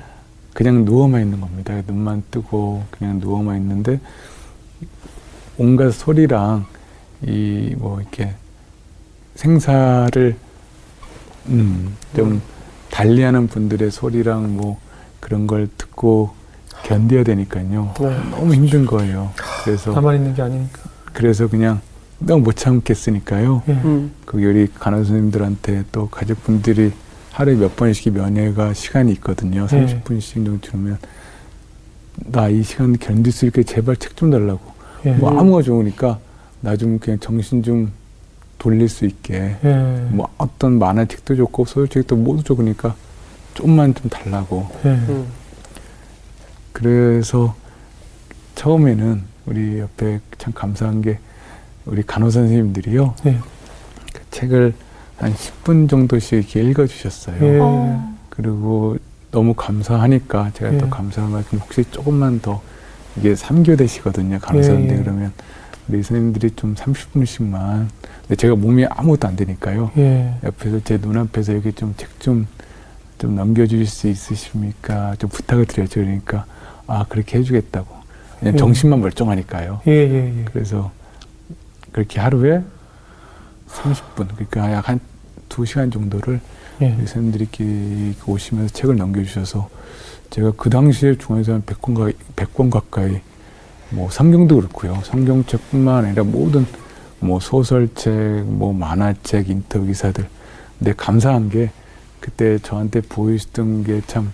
그냥 0.53 0.83
누워만 0.85 1.21
있는 1.21 1.39
겁니다. 1.41 1.81
눈만 1.87 2.23
뜨고 2.29 2.83
그냥 2.91 3.19
누워만 3.19 3.57
있는데 3.57 3.99
온갖 5.57 5.91
소리랑 5.91 6.65
이 7.23 7.75
뭐 7.77 8.01
이렇게 8.01 8.33
생사를 9.35 10.35
음, 11.47 11.95
좀 12.15 12.41
달리하는 12.91 13.47
분들의 13.47 13.89
소리랑 13.91 14.55
뭐 14.55 14.79
그런 15.19 15.47
걸 15.47 15.67
듣고 15.77 16.31
견뎌야 16.83 17.23
되니까요. 17.23 17.93
네. 17.99 18.17
너무 18.31 18.53
힘든 18.53 18.85
거예요. 18.85 19.31
그래서 19.63 19.93
가만히 19.93 20.19
있는 20.19 20.33
게 20.33 20.41
아니니까. 20.41 20.79
그래서 21.13 21.47
그냥 21.47 21.79
너무 22.19 22.43
못 22.43 22.55
참겠으니까요. 22.55 23.63
예. 23.67 23.71
음. 23.73 24.11
그 24.25 24.37
우리 24.37 24.67
간호 24.73 24.97
선생님들한테 24.97 25.85
또 25.91 26.07
가족분들이 26.09 26.91
하루에 27.31 27.55
몇 27.55 27.75
번씩 27.75 28.13
면회가 28.13 28.73
시간이 28.73 29.11
있거든요. 29.13 29.65
30분씩 29.67 30.33
정도 30.45 30.59
주면 30.61 30.97
나 32.25 32.49
이 32.49 32.61
시간 32.61 32.97
견딜 32.97 33.31
수 33.31 33.45
있게 33.45 33.63
제발 33.63 33.95
책 33.95 34.15
좀 34.15 34.29
달라고. 34.31 34.59
예. 35.05 35.11
뭐 35.13 35.31
아무가 35.39 35.61
좋으니까 35.61 36.19
나 36.61 36.75
좀 36.75 36.99
그냥 36.99 37.19
정신 37.19 37.63
좀 37.63 37.91
돌릴 38.61 38.89
수 38.89 39.05
있게 39.05 39.57
예. 39.63 40.07
뭐 40.11 40.29
어떤 40.37 40.77
만화 40.77 41.05
책도 41.05 41.35
좋고 41.35 41.65
소설책도 41.65 42.15
모두 42.15 42.43
좋으니까 42.43 42.95
좀만 43.55 43.95
좀 43.95 44.07
달라고. 44.07 44.69
예. 44.85 44.89
음. 44.89 45.25
그래서 46.71 47.55
처음에는 48.53 49.23
우리 49.47 49.79
옆에 49.79 50.19
참 50.37 50.53
감사한 50.53 51.01
게 51.01 51.17
우리 51.87 52.03
간호사 52.03 52.41
선생님들이요. 52.41 53.15
예. 53.25 53.39
그 54.13 54.21
책을 54.29 54.75
한 55.17 55.33
10분 55.33 55.89
정도씩 55.89 56.33
이렇게 56.33 56.61
읽어주셨어요. 56.61 57.37
예. 57.43 57.57
어. 57.59 58.15
그리고 58.29 58.95
너무 59.31 59.55
감사하니까 59.55 60.51
제가 60.53 60.75
예. 60.75 60.77
또 60.77 60.87
감사한 60.87 61.31
말씀 61.31 61.57
혹시 61.57 61.83
조금만 61.89 62.39
더 62.41 62.61
이게 63.17 63.33
3교대시거든요. 63.33 64.39
간호사인데 64.39 64.93
예, 64.93 64.97
예. 64.99 65.01
그러면 65.01 65.33
우리 65.87 66.03
선생님들이 66.03 66.51
좀 66.55 66.75
30분씩만 66.75 67.87
근데 68.21 68.35
제가 68.35 68.55
몸이 68.55 68.85
아무것도 68.85 69.27
안 69.27 69.35
되니까요. 69.35 69.91
예. 69.97 70.35
옆에서 70.43 70.79
제 70.83 70.97
눈앞에서 70.97 71.53
여기 71.55 71.71
좀책 71.73 72.19
좀 72.19 72.47
좀 73.17 73.35
넘겨주실 73.35 73.85
수 73.85 74.07
있으십니까? 74.07 75.15
좀 75.19 75.29
부탁을 75.29 75.65
드려죠. 75.67 75.99
그러니까 75.99 76.45
아 76.87 77.05
그렇게 77.07 77.37
해주겠다고. 77.37 77.87
그냥 78.39 78.55
예. 78.55 78.57
정신만 78.57 78.99
멀쩡하니까요. 78.99 79.81
예, 79.85 79.91
예, 79.91 80.39
예. 80.39 80.45
그래서 80.45 80.91
그렇게 81.91 82.19
하루에 82.19 82.63
30분 83.67 84.27
그러니까 84.33 84.71
약 84.73 84.89
한 84.89 84.99
두 85.49 85.65
시간 85.65 85.91
정도를 85.91 86.39
예. 86.81 86.95
선생님들이 86.95 87.43
이렇게 87.43 88.15
오시면서 88.25 88.73
책을 88.73 88.95
넘겨주셔서 88.95 89.69
제가 90.31 90.53
그 90.57 90.69
당시에 90.71 91.15
중앙에서 91.17 91.53
한 91.53 91.61
100권, 91.61 91.93
가, 91.95 92.11
100권 92.35 92.71
가까이 92.71 93.19
뭐 93.91 94.09
성경도 94.09 94.55
그렇고요. 94.57 94.99
성경책뿐만 95.03 96.05
아니라 96.05 96.23
모든 96.23 96.65
뭐 97.19 97.39
소설책, 97.39 98.45
뭐 98.45 98.73
만화책, 98.73 99.49
인터뷰 99.49 99.85
기사들. 99.85 100.25
근데 100.79 100.93
감사한 100.95 101.49
게 101.49 101.71
그때 102.19 102.57
저한테 102.59 103.01
보이시던 103.01 103.83
게 103.83 104.01
참 104.07 104.31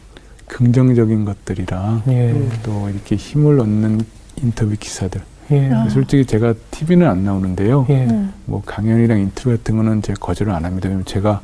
긍정적인 0.47 1.25
것들이랑 1.25 2.03
예. 2.07 2.49
또 2.63 2.89
이렇게 2.89 3.15
힘을 3.17 3.59
얻는 3.59 4.01
인터뷰 4.41 4.73
기사들. 4.79 5.21
예. 5.51 5.71
솔직히 5.89 6.25
제가 6.25 6.53
TV는 6.71 7.05
안 7.07 7.23
나오는데요. 7.25 7.85
예. 7.89 8.05
음. 8.05 8.33
뭐 8.45 8.61
강연이랑 8.65 9.19
인터뷰 9.19 9.49
같은 9.49 9.75
거는 9.77 10.01
제가 10.01 10.17
거절을 10.19 10.53
안 10.53 10.63
합니다. 10.65 10.87
왜냐면 10.87 11.05
제가 11.05 11.41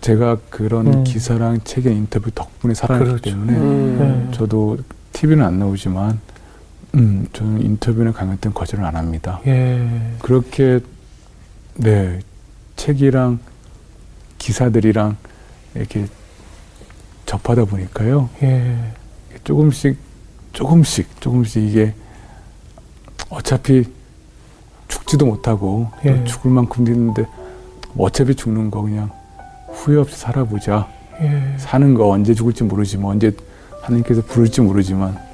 제가 0.00 0.36
그런 0.50 0.86
음. 0.86 1.04
기사랑 1.04 1.60
책의 1.64 1.92
인터뷰 1.96 2.30
덕분에 2.32 2.74
살아났기 2.74 3.08
그렇죠. 3.08 3.30
때문에 3.30 3.52
음. 3.54 4.28
저도 4.32 4.78
TV는 5.12 5.44
안 5.44 5.58
나오지만 5.58 6.20
음, 6.96 7.26
저는 7.32 7.62
인터뷰나 7.62 8.12
강연 8.12 8.38
때는 8.38 8.54
거절을 8.54 8.84
안 8.84 8.96
합니다. 8.96 9.40
예. 9.46 9.86
그렇게 10.20 10.80
네 11.74 12.20
책이랑 12.76 13.38
기사들이랑 14.38 15.16
이렇게 15.74 16.06
접하다 17.26 17.66
보니까요. 17.66 18.30
예. 18.42 18.76
조금씩 19.44 19.98
조금씩 20.52 21.20
조금씩 21.20 21.62
이게 21.64 21.94
어차피 23.28 23.84
죽지도 24.88 25.26
못하고 25.26 25.90
예. 26.06 26.24
죽을 26.24 26.50
만큼 26.50 26.84
됐는데 26.84 27.26
뭐 27.92 28.06
어차피 28.06 28.34
죽는 28.34 28.70
거 28.70 28.80
그냥 28.82 29.10
후회 29.68 29.98
없이 29.98 30.16
살아보자. 30.16 30.88
예. 31.20 31.56
사는 31.58 31.92
거 31.94 32.08
언제 32.08 32.32
죽을지 32.32 32.64
모르지만 32.64 33.10
언제 33.12 33.32
하나님께서 33.82 34.22
부를지 34.22 34.62
모르지만 34.62 35.25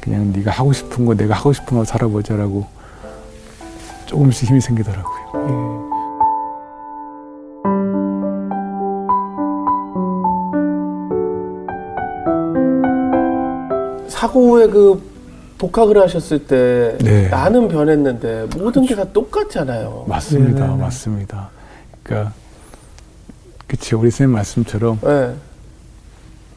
그냥 0.00 0.32
네가 0.32 0.50
하고 0.50 0.72
싶은 0.72 1.04
거 1.04 1.14
내가 1.14 1.34
하고 1.34 1.52
싶은 1.52 1.76
거 1.76 1.84
살아보자라고 1.84 2.66
조금씩 4.06 4.48
힘이 4.48 4.60
생기더라고요. 4.60 5.18
예. 5.34 5.78
사고 14.08 14.54
후에 14.56 14.66
그 14.68 15.00
복학을 15.58 16.00
하셨을 16.00 16.46
때 16.46 16.96
네. 17.00 17.28
나는 17.28 17.68
변했는데 17.68 18.48
모든 18.56 18.84
게 18.86 18.94
다 18.94 19.04
똑같잖아요. 19.12 20.04
맞습니다, 20.08 20.66
네. 20.66 20.76
맞습니다. 20.76 21.50
그러니까 22.02 22.32
그치 23.66 23.94
우리 23.94 24.10
선생님 24.10 24.34
말씀처럼 24.34 24.98
네. 25.02 25.34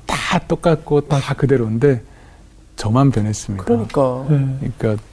다 0.06 0.40
똑같고 0.48 1.02
다 1.02 1.34
그대로인데 1.36 2.02
저만 2.82 3.12
변했습니다. 3.12 3.64
그러니까. 3.64 4.26
네. 4.28 4.72
그러니까 4.76 5.04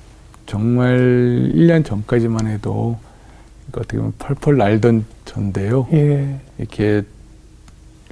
정말 0.47 1.53
1년 1.55 1.85
전까지만 1.85 2.47
해도 2.47 2.97
그러니까 3.67 3.81
어떻게 3.81 3.99
보면 3.99 4.15
펄펄 4.19 4.57
날던 4.57 5.05
전데요. 5.27 5.87
예. 5.93 6.41
이렇게 6.57 7.03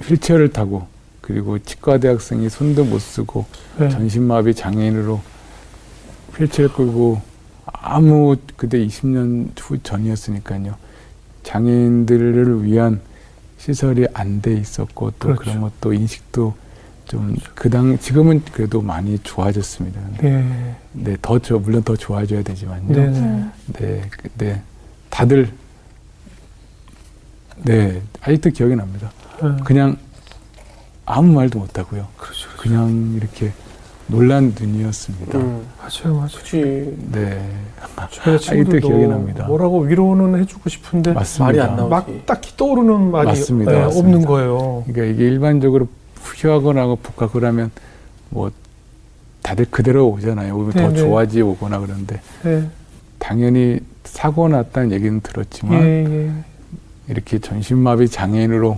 휠체어를 0.03 0.53
타고 0.53 0.85
그리고 1.21 1.57
치과 1.57 1.97
대학생이 1.97 2.49
손도 2.49 2.85
못 2.85 2.99
쓰고 2.99 3.45
네. 3.79 3.89
전신마비 3.89 4.53
장애인으로 4.53 5.19
휠체어 6.37 6.71
끌고 6.71 7.19
아무 7.65 8.35
그때 8.57 8.77
20년 8.85 9.59
후 9.59 9.79
전이었으니까요. 9.81 10.75
장애인들을 11.41 12.63
위한 12.63 13.01
시설이 13.57 14.05
안 14.13 14.39
돼 14.39 14.53
있었고 14.53 15.13
또 15.17 15.29
그렇죠. 15.29 15.41
그런 15.41 15.61
것도 15.61 15.93
인식도 15.93 16.53
좀 17.07 17.35
그당 17.55 17.97
지금은 17.99 18.41
그래도 18.51 18.81
많이 18.81 19.17
좋아졌습니다. 19.19 19.99
네. 20.21 20.75
네, 20.91 21.17
더 21.21 21.39
저 21.39 21.57
물론 21.57 21.81
더 21.83 21.95
좋아져야 21.95 22.43
되지만요. 22.43 22.83
네, 22.87 23.07
네. 23.09 23.45
네, 23.73 24.01
네, 24.37 24.61
다들 25.09 25.49
네 27.63 28.01
아직도 28.21 28.49
기억이 28.51 28.75
납니다. 28.75 29.11
네. 29.41 29.49
그냥 29.63 29.97
아무 31.05 31.33
말도 31.33 31.59
못 31.59 31.77
하고요. 31.77 32.07
그렇죠, 32.17 32.49
그렇죠. 32.49 32.61
그냥 32.61 33.13
이렇게 33.15 33.51
놀란 34.07 34.53
눈이었습니다. 34.59 35.37
음, 35.37 35.65
맞아요, 35.79 36.15
맞아요. 36.15 36.27
그치. 36.37 36.93
네. 37.11 37.49
저희 38.11 38.39
친구들도 38.39 38.87
기억이 38.87 39.07
납니다. 39.07 39.47
뭐라고 39.47 39.79
위로는 39.81 40.41
해주고 40.41 40.69
싶은데 40.69 41.13
맞습니다. 41.13 41.45
말이 41.45 41.61
안 41.61 41.75
나오지. 41.77 41.89
막 41.89 42.25
딱히 42.25 42.55
떠오르는 42.57 43.11
말이 43.11 43.27
맞습니다, 43.27 43.71
네, 43.71 43.79
맞습니다. 43.79 43.99
없는 44.09 44.25
거예요. 44.25 44.83
그러니까 44.87 45.13
이게 45.15 45.29
일반적으로 45.29 45.87
휴학을 46.35 46.77
하고 46.77 46.95
복학을 46.97 47.45
하면 47.45 47.71
뭐 48.29 48.51
다들 49.41 49.65
그대로 49.71 50.09
오잖아요. 50.09 50.55
오면 50.55 50.71
네, 50.71 50.81
더 50.81 50.89
네. 50.89 50.97
좋아지 50.97 51.41
오거나 51.41 51.79
그런데 51.79 52.21
네. 52.43 52.69
당연히 53.19 53.79
사고 54.03 54.47
났다는 54.47 54.91
얘기는 54.91 55.19
들었지만 55.21 55.81
예, 55.81 56.05
예. 56.05 56.31
이렇게 57.07 57.39
전신마비 57.39 58.09
장애인으로 58.09 58.77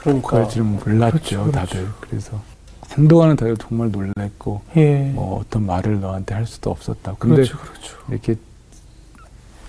그러니까. 0.00 0.48
줄 0.48 0.62
몰랐죠, 0.62 1.10
그렇죠, 1.10 1.40
그렇죠. 1.44 1.50
다들. 1.52 1.88
그래서 2.00 2.40
한동안은 2.88 3.36
다들 3.36 3.56
정말 3.56 3.90
놀랬고 3.90 4.62
예. 4.76 5.10
뭐 5.14 5.40
어떤 5.40 5.66
말을 5.66 6.00
너한테 6.00 6.34
할 6.34 6.46
수도 6.46 6.70
없었다. 6.70 7.14
근데 7.18 7.36
그렇죠, 7.36 7.58
그렇죠. 7.58 7.96
이렇게 8.10 8.36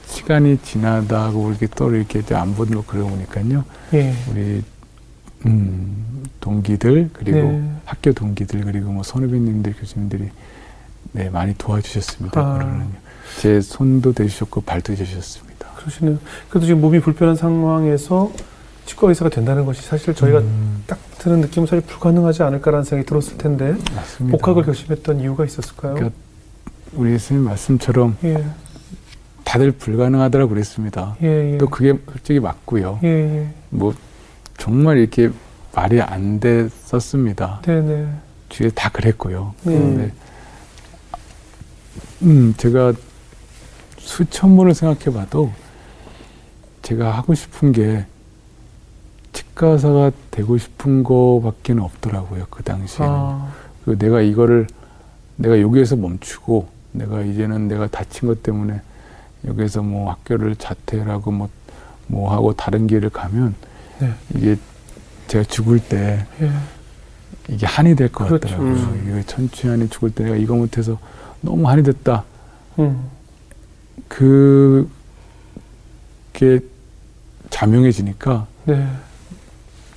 시간이 0.07 0.57
지나다고 0.63 1.51
이렇게 1.51 1.67
또 1.67 1.93
이렇게 1.95 2.21
안 2.35 2.53
보는 2.53 2.75
거 2.75 2.83
그러고 2.85 3.09
보니까요. 3.09 3.63
예. 3.93 4.13
우리 4.29 4.61
음, 5.45 6.23
동기들 6.39 7.09
그리고 7.13 7.37
네. 7.37 7.71
학교 7.85 8.11
동기들 8.13 8.61
그리고 8.61 8.91
뭐 8.91 9.03
선후배님들 9.03 9.73
교수님들이 9.73 10.29
네 11.13 11.29
많이 11.29 11.53
도와주셨습니다. 11.57 12.39
아. 12.39 12.53
그러는요. 12.57 12.89
제 13.39 13.61
손도 13.61 14.13
대주셨고 14.13 14.61
발도 14.61 14.95
대주셨습니다. 14.95 15.67
그러시네요. 15.77 16.17
그래도 16.49 16.65
지금 16.65 16.81
몸이 16.81 16.99
불편한 16.99 17.35
상황에서 17.35 18.31
치과 18.85 19.09
의사가 19.09 19.29
된다는 19.29 19.65
것이 19.65 19.81
사실 19.83 20.13
저희가 20.13 20.39
음. 20.39 20.83
딱 20.87 20.99
드는 21.19 21.41
느낌은 21.41 21.67
사실 21.67 21.85
불가능하지 21.85 22.43
않을까라는 22.43 22.83
생각이 22.83 23.07
들었을 23.07 23.37
텐데 23.37 23.75
맞습니다. 23.95 24.37
복학을 24.37 24.63
결심했던 24.63 25.21
이유가 25.21 25.45
있었을까요? 25.45 25.93
그러니까 25.93 26.15
우리 26.93 27.11
선생님 27.11 27.45
말씀처럼 27.45 28.17
예. 28.23 28.43
다들 29.43 29.71
불가능하더라고 29.71 30.49
그랬습니다. 30.49 31.15
예, 31.21 31.53
예. 31.53 31.57
또 31.57 31.67
그게 31.67 31.97
솔직히 32.11 32.39
맞고요. 32.39 32.99
예, 33.03 33.07
예. 33.07 33.47
뭐 33.69 33.93
정말 34.61 34.99
이렇게 34.99 35.31
말이 35.73 35.99
안 35.99 36.39
됐었습니다. 36.39 37.61
네네. 37.63 38.07
주위에 38.49 38.69
다 38.69 38.89
그랬고요. 38.89 39.55
네. 39.63 39.73
그런데 39.73 40.13
음 42.21 42.53
제가 42.57 42.93
수천 43.97 44.55
번을 44.55 44.75
생각해봐도 44.75 45.51
제가 46.83 47.09
하고 47.09 47.33
싶은 47.33 47.71
게 47.71 48.05
치과사가 49.33 50.11
되고 50.29 50.59
싶은 50.59 51.01
거밖에 51.01 51.73
없더라고요. 51.73 52.45
그 52.51 52.61
당시에는. 52.61 53.11
아. 53.11 53.51
그 53.83 53.97
내가 53.97 54.21
이거를 54.21 54.67
내가 55.37 55.59
여기에서 55.59 55.95
멈추고 55.95 56.67
내가 56.91 57.21
이제는 57.21 57.67
내가 57.67 57.87
다친 57.87 58.27
것 58.27 58.43
때문에 58.43 58.79
여기에서 59.47 59.81
뭐 59.81 60.11
학교를 60.11 60.55
자퇴하고 60.55 61.31
뭐, 61.31 61.49
뭐 62.05 62.31
하고 62.31 62.53
다른 62.53 62.85
길을 62.85 63.09
가면 63.09 63.55
네. 64.01 64.13
이게 64.35 64.55
제가 65.27 65.43
죽을 65.45 65.79
때 65.79 66.25
예. 66.41 66.51
이게 67.49 67.65
한이 67.65 67.95
될 67.95 68.09
것 68.09 68.27
그렇죠. 68.27 68.47
같더라고요. 68.47 68.73
음. 68.73 69.07
이게 69.11 69.23
천추한이 69.25 69.89
죽을 69.89 70.11
때 70.11 70.23
내가 70.23 70.35
이거 70.35 70.55
못해서 70.55 70.97
너무 71.41 71.67
한이 71.69 71.83
됐다. 71.83 72.23
음. 72.79 73.03
그게 76.33 76.59
자명해지니까 77.49 78.47
네. 78.65 78.87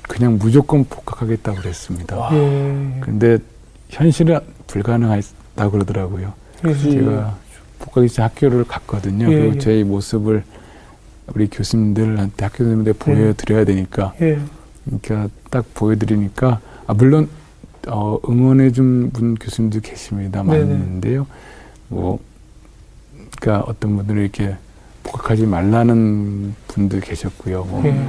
그냥 0.03 0.39
무조건 0.39 0.85
복학하겠다고 0.85 1.59
그랬습니다. 1.59 2.29
예. 2.33 2.99
근데 3.01 3.39
현실은 3.89 4.41
불가능하다고 4.67 5.71
그러더라고요. 5.71 6.33
예. 6.67 6.75
제가 6.75 7.37
복학이 7.79 8.09
학교를 8.21 8.65
갔거든요. 8.65 9.31
예. 9.33 9.39
그리고 9.39 9.59
제 9.59 9.83
모습을 9.85 10.45
우리 11.35 11.49
교수님들한테 11.49 12.45
학교 12.45 12.59
선생님들 12.59 12.93
네. 12.93 12.99
보여드려야 12.99 13.65
되니까. 13.65 14.13
예. 14.21 14.39
그러니까 14.85 15.29
딱 15.51 15.65
보여드리니까 15.75 16.61
아 16.87 16.95
물론 16.95 17.29
어, 17.89 18.19
응원해 18.29 18.71
준 18.73 19.11
분 19.13 19.35
교수님도 19.35 19.81
계십니다. 19.81 20.43
많은데요. 20.43 21.27
뭐 21.89 22.19
그러니까 23.41 23.65
어떤 23.71 23.97
분들은 23.97 24.23
이렇게 24.23 24.57
복학하지 25.03 25.47
말라는 25.47 26.55
분도 26.69 27.01
계셨고요. 27.01 27.65
뭐 27.65 27.83
예. 27.87 28.07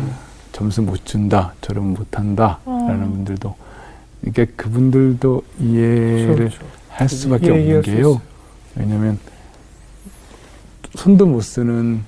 점수 0.51 0.81
못 0.81 1.03
준다, 1.05 1.53
저러면 1.61 1.93
못한다라는 1.93 2.57
어. 2.65 3.09
분들도 3.11 3.55
이게 4.25 4.45
그분들도 4.45 5.43
이해를 5.59 6.35
그렇죠. 6.35 6.59
할 6.89 7.09
수밖에 7.09 7.51
없는 7.51 7.81
게요. 7.81 8.21
왜냐하면 8.75 9.19
손도 10.95 11.25
못 11.27 11.41
쓰는. 11.41 12.03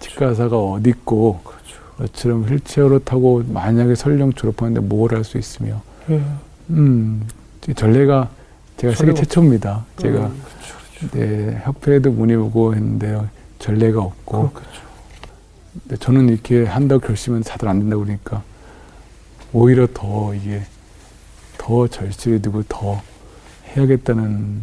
치과사가 0.00 0.58
어디 0.58 0.90
있고 0.90 1.40
그렇죠. 1.44 1.76
너처럼 1.98 2.44
휠체어로 2.44 3.00
타고 3.00 3.42
만약에 3.46 3.94
설령 3.94 4.32
졸업하는데 4.32 4.80
뭘 4.80 5.14
할 5.14 5.24
수 5.24 5.38
있으며 5.38 5.80
예. 6.10 6.22
음 6.70 7.26
전례가 7.76 8.30
제가 8.78 8.94
세계 8.94 9.12
최초입니다. 9.14 9.84
음, 9.86 10.02
제가 10.02 10.18
그렇죠, 10.30 11.10
네, 11.12 11.60
협회에도 11.64 12.10
문의 12.10 12.36
오고 12.36 12.74
했는데요. 12.74 13.28
전례가 13.58 14.00
없고. 14.00 14.50
근데 15.82 15.96
저는 15.98 16.28
이렇게 16.30 16.64
한다고 16.64 17.00
결심은 17.06 17.42
다들 17.42 17.68
안 17.68 17.78
된다고 17.80 18.02
그러니까 18.02 18.42
오히려 19.52 19.86
더 19.92 20.34
이게 20.34 20.62
더 21.58 21.86
절실히 21.86 22.40
되고 22.40 22.62
더 22.68 23.00
해야겠다는 23.76 24.62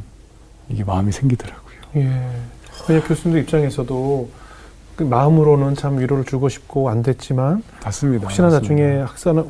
이게 0.70 0.84
마음이 0.84 1.12
생기더라고요. 1.12 1.76
예. 1.98 2.30
그냥 2.86 3.02
교수님들 3.04 3.44
입장에서도 3.44 4.30
그 4.98 5.04
마음으로는 5.04 5.76
참 5.76 6.00
위로를 6.00 6.26
주고 6.26 6.50
싶고 6.50 6.90
안 6.90 7.04
됐지만 7.04 7.62
맞습니다. 7.86 8.24
혹시나 8.26 8.48
맞습니다. 8.50 8.74
나중에 8.76 9.02
학사 9.02 9.46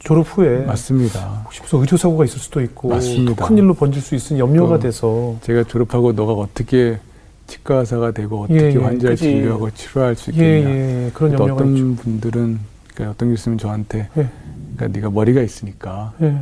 졸업 0.00 0.26
후에 0.36 0.66
맞습니다. 0.66 1.42
혹시 1.46 1.62
무슨 1.62 1.78
의료 1.80 1.96
사고가 1.96 2.24
있을 2.26 2.38
수도 2.38 2.60
있고 2.60 2.90
맞습니다. 2.90 3.46
큰 3.46 3.56
일로 3.56 3.72
번질 3.72 4.02
수 4.02 4.14
있으니 4.14 4.38
염려가 4.38 4.78
돼서 4.78 5.36
제가 5.42 5.64
졸업하고 5.64 6.12
너가 6.12 6.34
어떻게 6.34 6.98
치과 7.46 7.76
의사가 7.76 8.10
되고 8.12 8.42
어떻게 8.42 8.60
예, 8.66 8.72
예. 8.74 8.76
환자를 8.76 9.16
그치. 9.16 9.24
진료하고 9.30 9.70
치료할 9.70 10.14
수 10.14 10.30
있겠냐. 10.30 10.46
예, 10.70 11.06
예. 11.06 11.10
그런 11.14 11.32
염려가 11.32 11.54
어떤 11.54 11.76
있죠. 11.76 12.02
분들은 12.02 12.58
그러니까 12.94 13.10
어떤 13.14 13.30
교수님 13.30 13.58
저한테 13.58 14.08
예. 14.18 14.28
그러니까 14.76 14.88
네가 14.98 15.10
머리가 15.10 15.40
있으니까 15.40 16.12
예. 16.20 16.36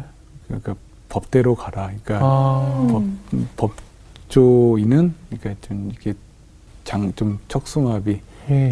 그러니까 0.48 0.74
법대로 1.08 1.54
가라. 1.54 1.90
그러니까 2.04 2.18
아. 2.20 2.86
법, 3.56 3.72
법조인은 4.26 5.14
그러니까 5.28 5.54
좀 5.68 5.92
이게 5.92 6.14
장 6.84 7.12
좀 7.14 7.38
척수마비 7.46 8.20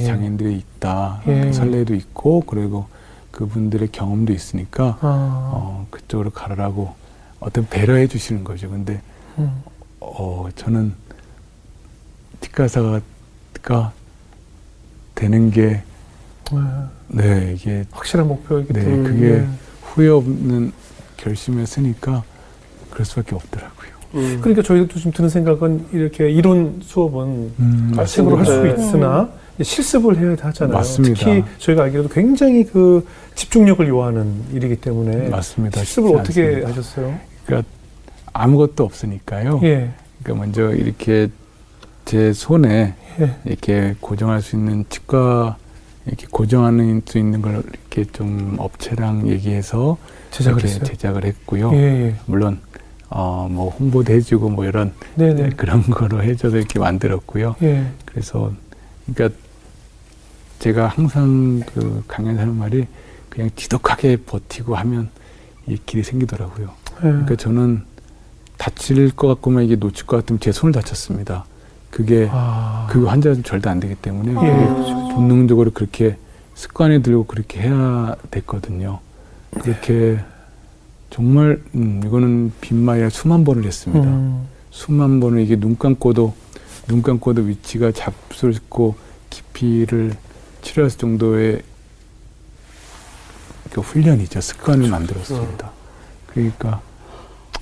장애인들이 0.04 0.56
있다. 0.56 1.20
그 1.24 1.52
설레도 1.52 1.94
있고 1.94 2.40
그리고 2.46 2.86
그분들의 3.30 3.88
경험도 3.92 4.32
있으니까 4.32 4.98
아. 5.00 5.50
어, 5.52 5.86
그쪽으로 5.90 6.30
가라라고 6.30 6.94
어떤 7.40 7.66
배려해 7.68 8.08
주시는 8.08 8.42
거죠. 8.42 8.68
근데 8.68 9.00
음. 9.38 9.50
어, 10.00 10.48
저는 10.56 10.92
치과사가 12.40 13.00
되는 15.14 15.50
게, 15.50 15.82
네. 16.50 16.58
네, 17.08 17.52
이게. 17.54 17.84
확실한 17.90 18.26
목표이기 18.28 18.72
네, 18.72 18.80
때문에. 18.84 19.08
그게 19.08 19.28
네. 19.40 19.48
후회 19.82 20.08
없는 20.08 20.72
결심했으니까 21.16 22.22
그럴 22.90 23.04
수밖에 23.04 23.34
없더라고요. 23.34 23.88
음. 24.14 24.38
그러니까 24.40 24.62
저희도 24.62 24.98
좀 24.98 25.12
드는 25.12 25.28
생각은 25.28 25.88
이렇게 25.92 26.30
이론 26.30 26.80
수업은 26.82 27.52
음, 27.58 27.92
책으로 28.06 28.38
할 28.38 28.46
수 28.46 28.66
있으나 28.68 29.22
음. 29.22 29.28
실습을 29.62 30.18
해야 30.18 30.36
하잖아요. 30.40 30.76
맞습니다. 30.76 31.14
특히 31.18 31.44
저희가 31.58 31.84
알기로도 31.84 32.08
굉장히 32.10 32.64
그 32.64 33.06
집중력을 33.34 33.86
요하는 33.88 34.42
일이기 34.52 34.76
때문에 34.76 35.28
맞습니다. 35.28 35.78
실습을 35.80 36.16
어떻게 36.16 36.42
않습니다. 36.46 36.68
하셨어요? 36.68 37.18
그러니까 37.46 37.68
아무것도 38.32 38.84
없으니까요. 38.84 39.60
예. 39.64 39.90
그러니까 40.22 40.44
먼저 40.46 40.72
이렇게 40.74 41.28
제 42.04 42.32
손에 42.32 42.94
예. 43.20 43.36
이렇게 43.44 43.94
고정할 44.00 44.42
수 44.42 44.56
있는 44.56 44.84
치과 44.88 45.56
이렇게 46.06 46.26
고정하는 46.30 47.02
수 47.04 47.18
있는 47.18 47.42
걸 47.42 47.62
이렇게 47.70 48.04
좀 48.12 48.56
업체랑 48.58 49.28
얘기해서 49.28 49.98
제작을 50.30 50.62
했어요. 50.64 50.84
제작을 50.84 51.24
했고요. 51.24 51.70
예, 51.74 51.78
예. 51.78 52.14
물론 52.26 52.60
어 53.10 53.48
뭐 53.50 53.70
홍보도 53.70 54.12
해주고 54.12 54.50
뭐 54.50 54.64
이런 54.66 54.92
네네. 55.16 55.50
그런 55.56 55.82
거로 55.82 56.22
해줘서 56.22 56.56
이렇게 56.58 56.78
만들었고요. 56.78 57.56
예. 57.62 57.86
그래서 58.04 58.52
그러니까 59.06 59.38
제가 60.58 60.88
항상 60.88 61.62
그 61.74 62.02
강연에서 62.08 62.42
하는 62.42 62.56
말이 62.56 62.86
그냥 63.28 63.50
지독하게 63.54 64.16
버티고 64.26 64.74
하면 64.76 65.10
이 65.66 65.78
길이 65.86 66.02
생기더라고요. 66.02 66.70
예. 66.96 67.00
그러니까 67.00 67.36
저는 67.36 67.82
다칠 68.56 69.10
것 69.14 69.28
같고만 69.28 69.64
이게 69.64 69.76
놓칠 69.76 70.06
것 70.06 70.16
같으면 70.16 70.40
제 70.40 70.50
손을 70.50 70.72
다쳤습니다. 70.72 71.44
그게 71.90 72.28
아. 72.30 72.86
그 72.90 73.06
환자는 73.06 73.44
절대 73.44 73.70
안 73.70 73.80
되기 73.80 73.94
때문에 73.94 74.30
예. 74.30 74.34
그게 74.34 75.14
본능적으로 75.14 75.70
그렇게 75.70 76.16
습관에 76.54 77.02
들고 77.02 77.24
그렇게 77.24 77.60
해야 77.60 78.16
됐거든요. 78.30 78.98
그렇게 79.60 80.18
정말 81.10 81.62
음, 81.74 82.02
이거는 82.04 82.52
빈말이라 82.60 83.10
수만 83.10 83.44
번을 83.44 83.64
했습니다. 83.64 84.08
음. 84.08 84.46
수만 84.70 85.20
번을 85.20 85.40
이게 85.40 85.56
눈 85.56 85.78
감고도 85.78 86.34
눈 86.88 87.02
감고도 87.02 87.42
위치가 87.42 87.92
잡수있고 87.92 88.96
깊이를 89.30 90.14
치료할 90.62 90.90
정도의 90.90 91.62
그 93.72 93.80
훈련이죠. 93.80 94.40
습관을 94.40 94.88
만들었습니다. 94.88 95.70
그러니까 96.26 96.80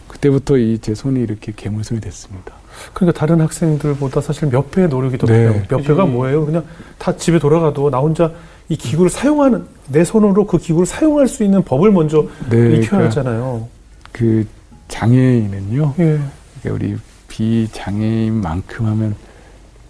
그때부터 0.08 0.56
이 0.56 0.78
제 0.80 0.94
손이 0.94 1.20
이렇게 1.20 1.52
괴물손이 1.54 2.00
됐습니다. 2.00 2.54
그러니까 2.94 3.18
다른 3.18 3.40
학생들보다 3.40 4.20
사실 4.20 4.48
몇 4.48 4.70
배의 4.70 4.88
노력이 4.88 5.18
더 5.18 5.26
네. 5.26 5.38
필요해요. 5.38 5.62
몇 5.68 5.78
배가 5.82 6.04
뭐예요? 6.06 6.44
그냥 6.46 6.64
다 6.98 7.16
집에 7.16 7.38
돌아가도 7.38 7.90
나 7.90 7.98
혼자 7.98 8.32
이 8.68 8.76
기구를 8.76 9.10
사용하는 9.10 9.64
내 9.88 10.04
손으로 10.04 10.46
그 10.46 10.58
기구를 10.58 10.86
사용할 10.86 11.26
수 11.28 11.42
있는 11.44 11.62
법을 11.62 11.90
먼저 11.92 12.26
네, 12.50 12.76
익혀야 12.76 12.88
그러니까 12.90 13.06
하잖아요. 13.06 13.68
그 14.12 14.46
장애인은요. 14.88 15.94
예. 15.98 16.20
그러니까 16.62 16.72
우리 16.72 16.96
비장애인만큼 17.28 18.86
하면 18.86 19.14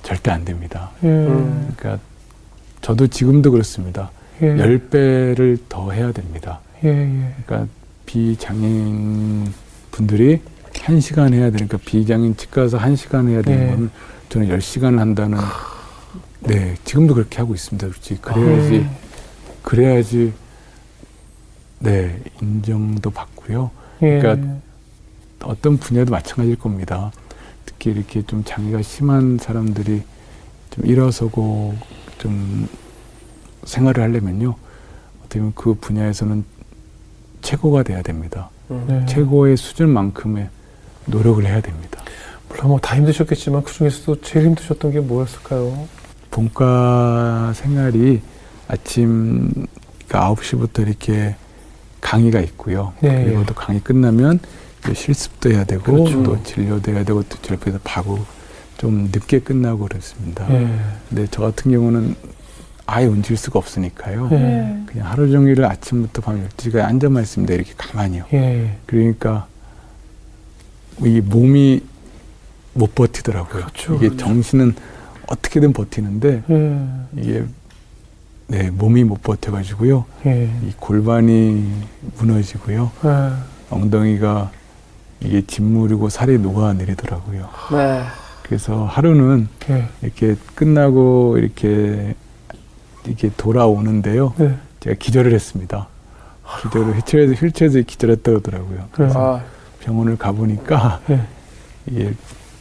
절대 0.03 0.31
안 0.31 0.45
됩니다. 0.45 0.91
예. 1.03 1.09
음. 1.09 1.73
그러니까 1.77 2.03
저도 2.87 3.09
지금도 3.09 3.51
그렇습니다. 3.51 4.13
예. 4.43 4.47
열 4.47 4.79
배를 4.79 5.59
더 5.69 5.91
해야 5.91 6.13
됩니다. 6.13 6.61
예. 6.85 6.91
예. 6.91 7.35
그러니까 7.45 7.69
비장애인 8.07 9.53
분들이 9.91 10.41
한 10.83 11.01
시간 11.01 11.35
해야 11.35 11.51
되니까 11.51 11.79
비장애인 11.85 12.37
치과에서 12.37 12.79
한 12.79 12.95
시간 12.95 13.29
해야 13.29 13.43
되는 13.43 13.59
네. 13.59 13.71
거는 13.73 13.91
저는 14.29 14.49
열 14.51 14.61
시간을 14.61 15.01
한다는 15.01 15.39
네 16.43 16.77
지금도 16.85 17.15
그렇게 17.15 17.39
하고 17.39 17.57
있습니다. 17.57 17.89
그렇지 17.89 18.21
그래야지 18.21 18.77
음. 18.77 18.91
그래야지 19.63 20.33
네 21.81 22.21
인정도 22.41 23.11
받고요. 23.11 23.73
예. 24.03 24.21
그러니까 24.21 24.59
어떤 25.43 25.77
분야도 25.77 26.13
마찬가지일 26.13 26.55
겁니다. 26.55 27.11
특히 27.65 27.91
이렇게 27.91 28.23
좀 28.23 28.45
장애가 28.45 28.83
심한 28.83 29.39
사람들이 29.39 30.03
좀 30.71 30.87
일어서고 30.87 31.75
좀 32.19 32.69
생활을 33.65 34.03
하려면요. 34.03 34.55
어떻게 35.21 35.39
보면 35.41 35.53
그 35.55 35.75
분야에서는 35.75 36.45
최고가 37.43 37.83
돼야 37.83 38.03
됩니다. 38.03 38.51
네. 38.69 39.05
최고의 39.07 39.57
수준만큼의 39.57 40.49
노력을 41.07 41.45
해야 41.45 41.61
됩니다. 41.61 42.03
물론 42.49 42.69
뭐 42.69 42.79
다 42.81 42.97
힘드셨겠지만 42.97 43.63
그 43.65 43.73
중에서도 43.73 44.21
제일 44.23 44.47
힘드셨던 44.47 44.93
게 44.93 45.01
뭐였을까요? 45.01 45.89
본과 46.31 47.53
생활이 47.55 48.21
아침 48.69 49.53
9시부터 50.09 50.87
이렇게 50.87 51.35
강의가 52.01 52.41
있고요. 52.41 52.93
네. 53.01 53.25
그리고 53.25 53.45
또 53.47 53.55
강의 53.55 53.81
끝나면 53.81 54.39
실습도 54.95 55.51
해야 55.51 55.65
되고 55.65 55.83
그렇죠. 55.83 56.23
또 56.23 56.43
진료도 56.45 56.93
해야 56.93 57.05
되고 57.05 57.23
또 57.25 57.55
옆에서 57.55 57.79
봐고 57.83 58.19
좀 58.79 59.09
늦게 59.13 59.41
끝나고 59.41 59.87
그렇습니다. 59.87 60.47
예. 60.53 60.79
근데 61.09 61.27
저 61.31 61.43
같은 61.43 61.71
경우는 61.71 62.15
아예 62.87 63.07
움직일 63.07 63.37
수가 63.37 63.59
없으니까요. 63.59 64.29
예. 64.33 64.83
그냥 64.87 65.11
하루 65.11 65.31
종일을 65.31 65.65
아침부터 65.65 66.23
밤 66.23 66.47
12시까지 66.49 66.85
앉아만 66.85 67.23
있습니다. 67.23 67.55
이렇게 67.55 67.73
가만히요. 67.77 68.25
예. 68.33 68.79
그러니까 68.87 69.47
이 71.01 71.21
몸이 71.21 71.83
못 72.75 72.95
버티더라고요. 72.95 73.67
그렇죠. 73.67 73.95
이게 73.97 74.17
정신은 74.17 74.75
어떻게든 75.27 75.73
버티는데 75.73 76.43
예. 76.49 76.87
이게 77.17 77.45
네 78.49 78.71
몸이 78.71 79.05
못 79.05 79.23
버텨가지고요. 79.23 80.05
예. 80.27 80.45
이 80.63 80.73
골반이 80.79 81.69
무너지고요. 82.19 82.93
예. 83.05 83.33
엉덩이가 83.71 84.53
이게 85.21 85.45
짓무르고 85.45 86.11
살이 86.11 86.39
녹아 86.39 86.75
내리더라고요. 86.75 87.49
네. 87.73 88.05
그래서 88.47 88.85
하루는 88.85 89.49
예. 89.71 89.89
이렇게 90.03 90.37
끝나고 90.55 91.37
이렇게 91.39 92.15
이렇게 93.05 93.31
돌아오는데요. 93.37 94.35
네. 94.39 94.57
제가 94.81 94.97
기절을 94.99 95.33
했습니다. 95.35 95.89
기절을 96.63 96.95
휠체어에서 96.97 97.33
휠체어에서 97.35 97.81
기절했다 97.81 98.23
그러더라고요. 98.23 98.89
그래서 98.93 99.39
아, 99.39 99.43
병원을 99.81 100.17
가보니까 100.17 101.01
예. 101.11 101.23
이게 101.87 102.15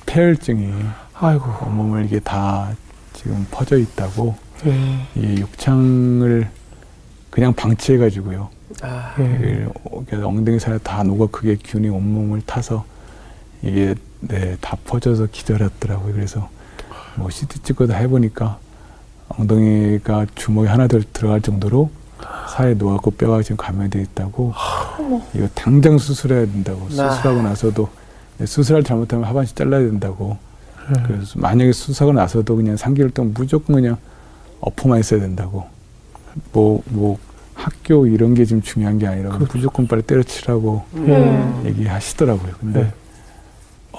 폐혈증이 0.07 0.73
아이고. 1.13 1.45
온몸을 1.67 2.05
이게 2.05 2.19
다 2.19 2.71
지금 3.13 3.45
퍼져 3.51 3.77
있다고 3.77 4.35
예. 4.65 5.05
이 5.15 5.39
욕창을 5.41 6.49
그냥 7.29 7.53
방치해가지고요. 7.53 8.49
아, 8.81 9.13
예. 9.19 9.35
이게 9.35 9.67
그래서 10.07 10.27
엉덩이 10.27 10.57
살에 10.57 10.79
다 10.79 11.03
녹아 11.03 11.27
그게 11.31 11.55
균이 11.63 11.89
온몸을 11.89 12.41
타서 12.47 12.85
이게 13.61 13.93
네, 14.21 14.57
다 14.61 14.77
퍼져서 14.85 15.27
기절했더라고요. 15.31 16.13
그래서 16.13 16.49
뭐 17.15 17.29
CT 17.29 17.59
찍고 17.59 17.87
다 17.87 17.95
해보니까 17.97 18.59
엉덩이가 19.29 20.27
주먹이 20.35 20.67
하나 20.67 20.87
더 20.87 20.99
들어갈 21.13 21.41
정도로 21.41 21.89
살에 22.49 22.73
녹았고 22.75 23.11
뼈가 23.11 23.41
지금 23.41 23.57
감염돼 23.57 24.01
있다고 24.01 24.53
이거 25.33 25.47
당장 25.53 25.97
수술해야 25.97 26.45
된다고 26.45 26.87
나. 26.89 27.11
수술하고 27.11 27.41
나서도 27.41 27.89
수술할 28.45 28.83
잘못하면 28.83 29.25
하반신 29.25 29.55
잘라야 29.55 29.81
된다고 29.81 30.37
예. 30.89 31.03
그래서 31.03 31.39
만약에 31.39 31.71
수술하고 31.71 32.13
나서도 32.13 32.55
그냥 32.55 32.75
3개월 32.75 33.13
동안 33.13 33.33
무조건 33.33 33.75
그냥 33.77 33.97
엎어만 34.59 34.99
있어야 34.99 35.19
된다고 35.19 35.65
뭐뭐 36.51 37.17
학교 37.53 38.05
이런 38.05 38.33
게 38.33 38.45
지금 38.45 38.61
중요한 38.61 38.99
게 38.99 39.07
아니라 39.07 39.29
그렇죠. 39.29 39.57
무조건 39.57 39.87
빨리 39.87 40.01
때려치라고 40.03 40.83
음. 40.95 41.63
얘기하시더라고요. 41.65 42.53
근데 42.59 42.83
네. 42.83 42.93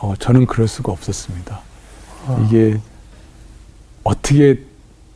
어, 0.01 0.15
저는 0.19 0.47
그럴 0.47 0.69
수가 0.69 0.93
없었습니다. 0.93 1.61
아. 2.27 2.45
이게 2.47 2.79
어떻게 4.05 4.61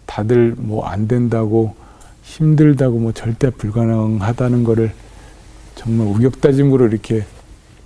다들 0.07 0.55
뭐 0.57 0.87
안 0.87 1.07
된다고 1.07 1.75
힘들다고 2.23 2.99
뭐 2.99 3.13
절대 3.13 3.51
불가능하다는 3.51 4.65
거를 4.65 4.93
정말 5.75 6.07
우격다짐으로 6.09 6.89
이렇게 6.89 7.25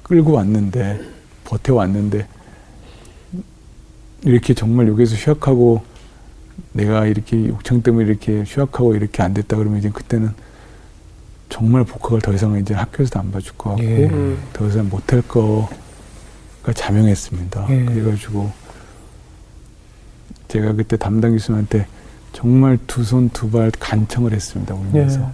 끌고 0.02 0.32
왔는데 0.32 1.00
버텨왔는데 1.44 2.26
이렇게 4.22 4.54
정말 4.54 4.88
여기서 4.88 5.16
휴학하고 5.16 5.82
내가 6.72 7.06
이렇게 7.06 7.46
욕창 7.48 7.82
때문에 7.82 8.06
이렇게 8.08 8.42
휴학하고 8.46 8.94
이렇게 8.94 9.22
안 9.22 9.34
됐다 9.34 9.56
그러면 9.56 9.78
이제 9.78 9.90
그때는 9.90 10.30
정말 11.48 11.84
복학을 11.84 12.20
더 12.20 12.32
이상 12.32 12.58
이제 12.58 12.74
학교에서도 12.74 13.20
안 13.20 13.30
봐줄 13.32 13.52
것 13.56 13.70
같고 13.70 13.84
예. 13.84 14.06
음. 14.06 14.38
더 14.52 14.66
이상 14.66 14.88
못할 14.88 15.22
거가 15.22 15.68
자명했습니다. 16.72 17.66
예. 17.70 17.84
그래가지고 17.84 18.50
제가 20.48 20.72
그때 20.72 20.96
담당 20.96 21.32
교수님한테 21.32 21.86
정말 22.32 22.78
두 22.86 23.02
손 23.02 23.28
두 23.30 23.50
발 23.50 23.70
간청을 23.78 24.32
했습니다. 24.32 24.74
울면서 24.74 25.20
예. 25.20 25.26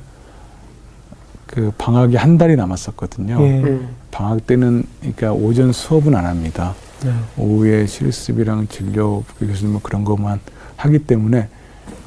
그 1.46 1.72
방학이 1.78 2.16
한 2.16 2.38
달이 2.38 2.56
남았었거든요. 2.56 3.38
예. 3.42 3.62
음. 3.62 3.88
방학 4.10 4.46
때는 4.46 4.84
그러니까 5.00 5.32
오전 5.32 5.72
수업은 5.72 6.14
안 6.14 6.26
합니다. 6.26 6.74
네. 7.04 7.12
오후에 7.36 7.86
실습이랑 7.86 8.68
진료 8.68 9.24
그 9.38 9.46
교수님 9.46 9.72
뭐 9.72 9.80
그런 9.82 10.04
것만 10.04 10.40
하기 10.76 11.00
때문에 11.06 11.48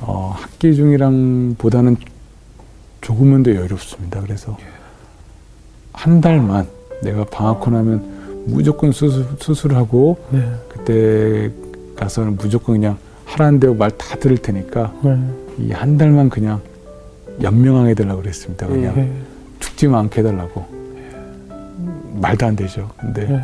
어, 0.02 0.34
학기 0.38 0.76
중이랑 0.76 1.56
보다는 1.58 1.98
조금은 3.02 3.44
더 3.44 3.52
여유롭습니다. 3.56 4.22
그래서 4.22 4.58
한 5.94 6.22
달만 6.22 6.68
내가 7.02 7.24
방학 7.26 7.66
후 7.66 7.72
나면 7.72 8.23
무조건 8.46 8.92
수술, 8.92 9.26
수술하고 9.40 10.18
네. 10.32 10.44
그때 10.70 11.52
가서는 11.96 12.36
무조건 12.38 12.76
그냥 12.76 12.98
하라는 13.26 13.60
대로 13.60 13.74
말 13.74 13.90
다 13.92 14.16
들을 14.18 14.38
테니까 14.38 14.94
네. 15.04 15.18
이한 15.60 15.98
달만 15.98 16.30
그냥 16.30 16.62
연명하게 17.42 17.92
해달라고 17.92 18.22
그랬습니다. 18.22 18.68
그냥 18.68 18.98
예. 18.98 19.12
죽지만 19.60 20.02
않게 20.02 20.22
해달라고. 20.22 20.66
말도 22.16 22.46
안 22.46 22.56
되죠. 22.56 22.90
근데 23.00 23.28
예. 23.32 23.44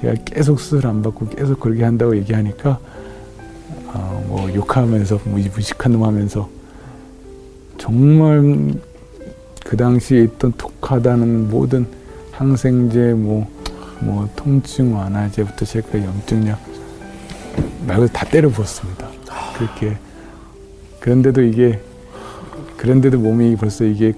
제가 0.00 0.14
계속 0.24 0.60
수술 0.60 0.86
안 0.86 1.02
받고 1.02 1.28
계속 1.28 1.60
그렇게 1.60 1.84
한다고 1.84 2.16
얘기하니까 2.16 2.78
어, 3.94 4.24
뭐 4.26 4.52
욕하면서 4.54 5.20
뭐 5.24 5.38
무식한 5.54 5.92
놈 5.92 6.04
하면서 6.04 6.48
정말 7.78 8.74
그 9.64 9.76
당시에 9.76 10.24
있던 10.24 10.52
독하다는 10.58 11.50
모든 11.50 11.86
항생제 12.32 13.14
뭐, 13.14 13.46
뭐 14.02 14.28
통증 14.36 14.94
완화제부터 14.94 15.64
시작해 15.64 16.04
염증약 16.04 16.58
말고 17.86 18.08
다 18.08 18.26
때려 18.26 18.48
부었습니다. 18.48 19.08
그렇게 19.56 19.96
그런데도 21.00 21.42
이게 21.42 21.80
그런데도 22.76 23.18
몸이 23.18 23.56
벌써 23.56 23.84
이게 23.84 24.12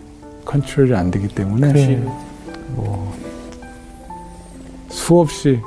컨트롤이 0.44 0.94
안 0.94 1.10
되기 1.10 1.28
때문에 1.28 1.72
네. 1.72 1.96
뭐 2.68 3.14
수없이 4.88 5.60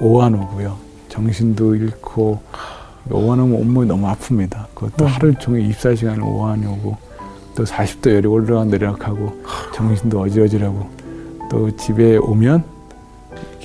오한오고요. 0.00 0.76
정신도 1.08 1.76
잃고 1.76 2.40
오한오면 3.10 3.60
온몸이 3.60 3.86
너무 3.86 4.06
아픕니다. 4.08 4.66
그것도 4.74 5.04
음. 5.04 5.10
하루 5.10 5.34
종일 5.34 5.68
24시간을 5.70 6.22
오한이 6.22 6.66
오고 6.66 6.96
또 7.54 7.64
40도 7.64 8.12
열이 8.14 8.26
올라가 8.26 8.64
내려가고 8.64 9.42
정신도 9.74 10.20
어지러지라고 10.20 10.88
또 11.50 11.74
집에 11.76 12.16
오면 12.16 12.73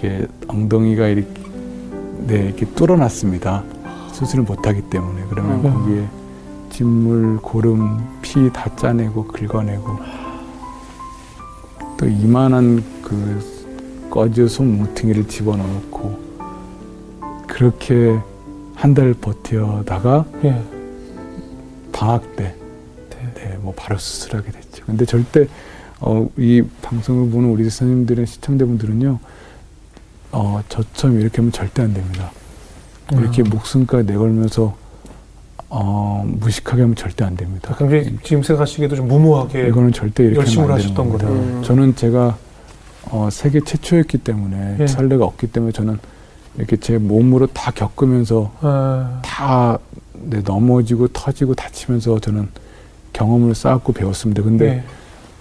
이렇게 0.01 0.27
엉덩이가 0.47 1.07
이렇게 1.07 1.29
네 2.27 2.45
이렇게 2.45 2.65
뚫어놨습니다. 2.73 3.63
수술을 4.13 4.43
못하기 4.45 4.83
때문에 4.89 5.23
그러면 5.29 5.65
음. 5.65 5.73
거기에 5.73 6.07
진물, 6.71 7.37
고름, 7.41 7.99
피 8.21 8.49
다 8.51 8.73
짜내고 8.75 9.25
긁어내고 9.27 9.99
또 11.97 12.07
이만한 12.07 12.83
그 13.01 14.07
꺼져 14.09 14.47
손 14.47 14.77
뭉탱이를 14.77 15.27
집어넣고 15.27 16.17
그렇게 17.47 18.17
한 18.75 18.93
달 18.93 19.13
버텨다가 19.13 20.23
예. 20.45 20.63
방학 21.91 22.35
때, 22.37 22.55
네. 23.09 23.33
네, 23.35 23.57
뭐 23.61 23.73
바로 23.75 23.97
수술하게 23.97 24.51
됐죠. 24.51 24.85
근데 24.85 25.03
절대 25.05 25.47
어, 25.99 26.29
이 26.37 26.63
방송을 26.81 27.29
보는 27.29 27.49
우리 27.49 27.69
선생님들의 27.69 28.25
시청자분들은요, 28.25 29.19
어, 30.31 30.61
저처럼 30.69 31.19
이렇게 31.19 31.37
하면 31.37 31.51
절대 31.51 31.81
안 31.81 31.93
됩니다. 31.93 32.31
이렇게 33.11 33.41
음. 33.41 33.49
목숨까지 33.49 34.05
내걸면서 34.11 34.75
어, 35.69 36.23
무식하게 36.25 36.81
하면 36.83 36.95
절대 36.95 37.23
안 37.23 37.35
됩니다. 37.35 37.69
약간 37.71 37.87
이게 37.87 38.13
지금 38.23 38.41
생각하시기에도 38.43 38.95
좀 38.95 39.07
무모하게 39.07 39.67
이거는 39.67 39.91
절대 39.91 40.23
이렇게 40.23 40.39
열심을 40.39 40.71
하셨던. 40.71 41.09
거다. 41.11 41.27
음. 41.27 41.61
저는 41.63 41.95
제가 41.95 42.37
어, 43.11 43.29
세계 43.31 43.59
최초였기 43.61 44.19
때문에 44.19 44.77
예. 44.79 44.87
설레가 44.87 45.25
없기 45.25 45.47
때문에 45.47 45.71
저는 45.71 45.99
이렇게 46.57 46.77
제 46.77 46.97
몸으로 46.97 47.47
다 47.47 47.71
겪으면서 47.71 48.51
아, 48.61 49.19
다 49.23 49.77
네, 50.13 50.41
넘어지고 50.43 51.07
터지고 51.09 51.55
다치면서 51.55 52.19
저는 52.19 52.49
경험을 53.13 53.55
쌓았고 53.55 53.93
배웠습니다. 53.93 54.43
근데 54.43 54.65
예. 54.67 54.83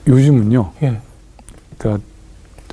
요즘은요, 0.06 0.72
예. 0.82 1.00
그러니까 1.76 2.04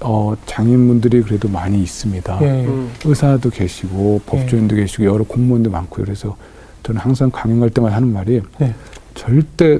어, 0.01 0.36
장인분들이 0.45 1.21
그래도 1.21 1.47
많이 1.47 1.81
있습니다. 1.81 2.39
예. 2.41 2.45
예. 2.45 2.65
음. 2.65 2.91
의사도 3.05 3.49
계시고 3.49 4.21
법조인도 4.25 4.75
계시고 4.75 5.05
여러 5.05 5.23
공무원도 5.23 5.69
많고 5.69 6.03
그래서 6.03 6.36
저는 6.84 6.99
항상 7.01 7.29
강연 7.31 7.60
갈 7.60 7.69
때마다 7.69 7.95
하는 7.95 8.12
말이 8.12 8.41
네. 8.60 8.75
절대 9.13 9.79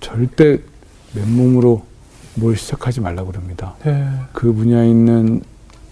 절대 0.00 0.60
맨몸으로 1.14 1.84
뭘 2.36 2.56
시작하지 2.56 3.00
말라고 3.00 3.32
그럽니다. 3.32 3.74
예. 3.86 4.06
그 4.32 4.52
분야에 4.52 4.88
있는 4.88 5.42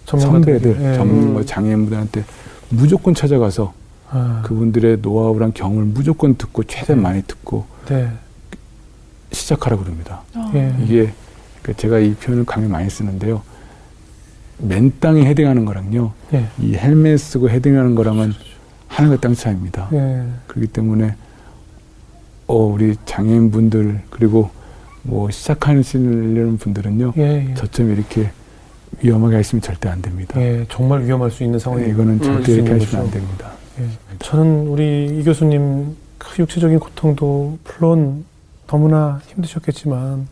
전문가들에게. 0.05 0.63
선배들, 0.63 0.91
예. 0.93 0.95
전문가 0.95 1.39
음. 1.41 1.45
장애인분들한테 1.45 2.23
무조건 2.69 3.13
찾아가서 3.13 3.73
아, 4.09 4.41
그분들의 4.45 4.99
노하우랑 5.01 5.51
경험을 5.53 5.83
무조건 5.83 6.35
듣고 6.37 6.63
최대한 6.63 7.01
많이 7.01 7.21
듣고 7.23 7.65
네. 7.89 8.09
시작하라고 9.33 9.83
그럽니다. 9.83 10.21
예. 10.55 10.73
이게 10.81 11.11
제가 11.73 11.99
이 11.99 12.13
표현을 12.15 12.45
강의 12.45 12.69
많이 12.69 12.89
쓰는데요. 12.89 13.41
맨 14.59 14.91
땅에 14.99 15.23
헤딩하는 15.25 15.65
거랑요, 15.65 16.13
예. 16.33 16.47
이 16.59 16.73
헬멧 16.75 17.19
쓰고 17.19 17.49
헤딩하는 17.49 17.95
거랑은 17.95 18.33
하늘과 18.87 19.21
땅 19.21 19.35
차이입니다. 19.35 19.89
예. 19.93 20.25
그렇기 20.47 20.67
때문에 20.73 21.15
어 22.47 22.55
우리 22.55 22.95
장애인 23.05 23.51
분들 23.51 24.01
그리고 24.09 24.49
뭐 25.03 25.29
시작하시는 25.29 26.57
분들은요, 26.57 27.13
예. 27.17 27.49
예. 27.49 27.53
저처럼 27.53 27.91
이렇게 27.93 28.31
위험하게 29.01 29.35
하시면 29.35 29.61
절대 29.61 29.89
안 29.89 30.01
됩니다. 30.01 30.39
예. 30.41 30.65
정말 30.69 31.03
위험할 31.05 31.29
수 31.29 31.43
있는 31.43 31.59
상황이 31.59 31.83
네, 31.83 31.89
이거는 31.91 32.21
절대 32.21 32.45
수 32.45 32.51
이렇게 32.53 32.71
하시면 32.71 33.05
안. 33.05 33.11
됩니다. 33.11 33.51
예. 33.79 33.85
저는 34.19 34.67
우리 34.67 35.19
이 35.19 35.23
교수님 35.23 35.95
그 36.17 36.41
육체적인 36.41 36.79
고통도 36.79 37.59
물론 37.63 38.25
너무나 38.65 39.21
힘드셨겠지만 39.27 40.27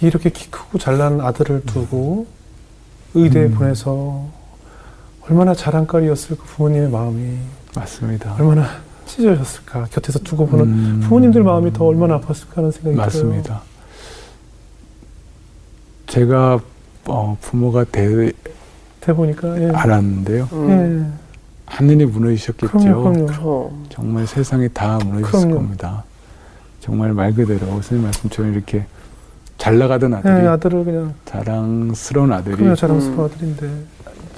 이렇게 0.00 0.30
키 0.30 0.50
크고 0.50 0.78
잘난 0.78 1.20
아들을 1.20 1.62
두고 1.66 2.26
의대에 3.14 3.46
음. 3.46 3.54
보내서 3.54 4.28
얼마나 5.28 5.54
자랑거리였을 5.54 6.36
그 6.36 6.44
부모님의 6.44 6.90
마음이 6.90 7.36
맞습니다. 7.74 8.34
얼마나 8.38 8.66
찢어졌을까 9.06 9.86
곁에서 9.90 10.18
두고 10.20 10.46
보는 10.46 10.64
음, 10.64 11.00
부모님들 11.04 11.42
마음이 11.42 11.72
더 11.72 11.84
얼마나 11.84 12.20
아팠을까 12.20 12.56
하는 12.56 12.70
생각이 12.70 12.94
들어요. 12.94 13.04
맞습니다. 13.04 13.62
제가 16.06 16.60
어, 17.06 17.36
부모가 17.40 17.84
되 17.84 18.32
해보니까 19.06 19.60
예. 19.62 19.70
알았는데요. 19.70 20.48
음. 20.52 21.10
예. 21.14 21.20
하늘이 21.66 22.04
무너지셨겠죠. 22.06 22.78
그럼요, 22.78 23.02
그럼요. 23.02 23.26
그럼. 23.26 23.86
정말 23.88 24.26
세상이 24.26 24.68
다 24.72 24.98
무너졌을 24.98 25.48
그럼요. 25.48 25.54
겁니다. 25.54 26.04
정말 26.80 27.12
말 27.12 27.32
그대로 27.32 27.60
선생님 27.66 28.04
말씀처럼 28.04 28.52
이렇게 28.52 28.84
잘 29.60 29.78
나가던 29.78 30.12
예, 30.12 30.16
아들이 30.16 30.46
아들을 30.48 30.84
그냥 30.86 31.14
자랑스러운 31.26 32.32
아들이 32.32 32.56
그냥 32.56 32.74
자랑스러운 32.74 33.20
아들인데 33.26 33.70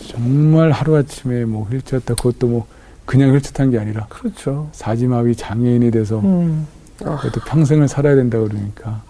정말 0.09 0.73
하루아침에 0.73 1.45
뭐 1.45 1.65
휠체어타 1.69 2.15
그것도 2.17 2.49
뭐 2.49 2.67
그냥 3.07 3.31
휠체어 3.33 3.53
탄 3.53 3.71
게 3.71 3.79
아니라 3.79 4.07
그렇죠. 4.09 4.69
사지마비 4.73 5.37
장애인이 5.37 5.93
돼서 5.93 6.19
음. 6.19 6.67
그것도 6.99 7.41
평생을 7.47 7.87
살아야 7.87 8.17
된다 8.17 8.39
그러니까 8.39 9.01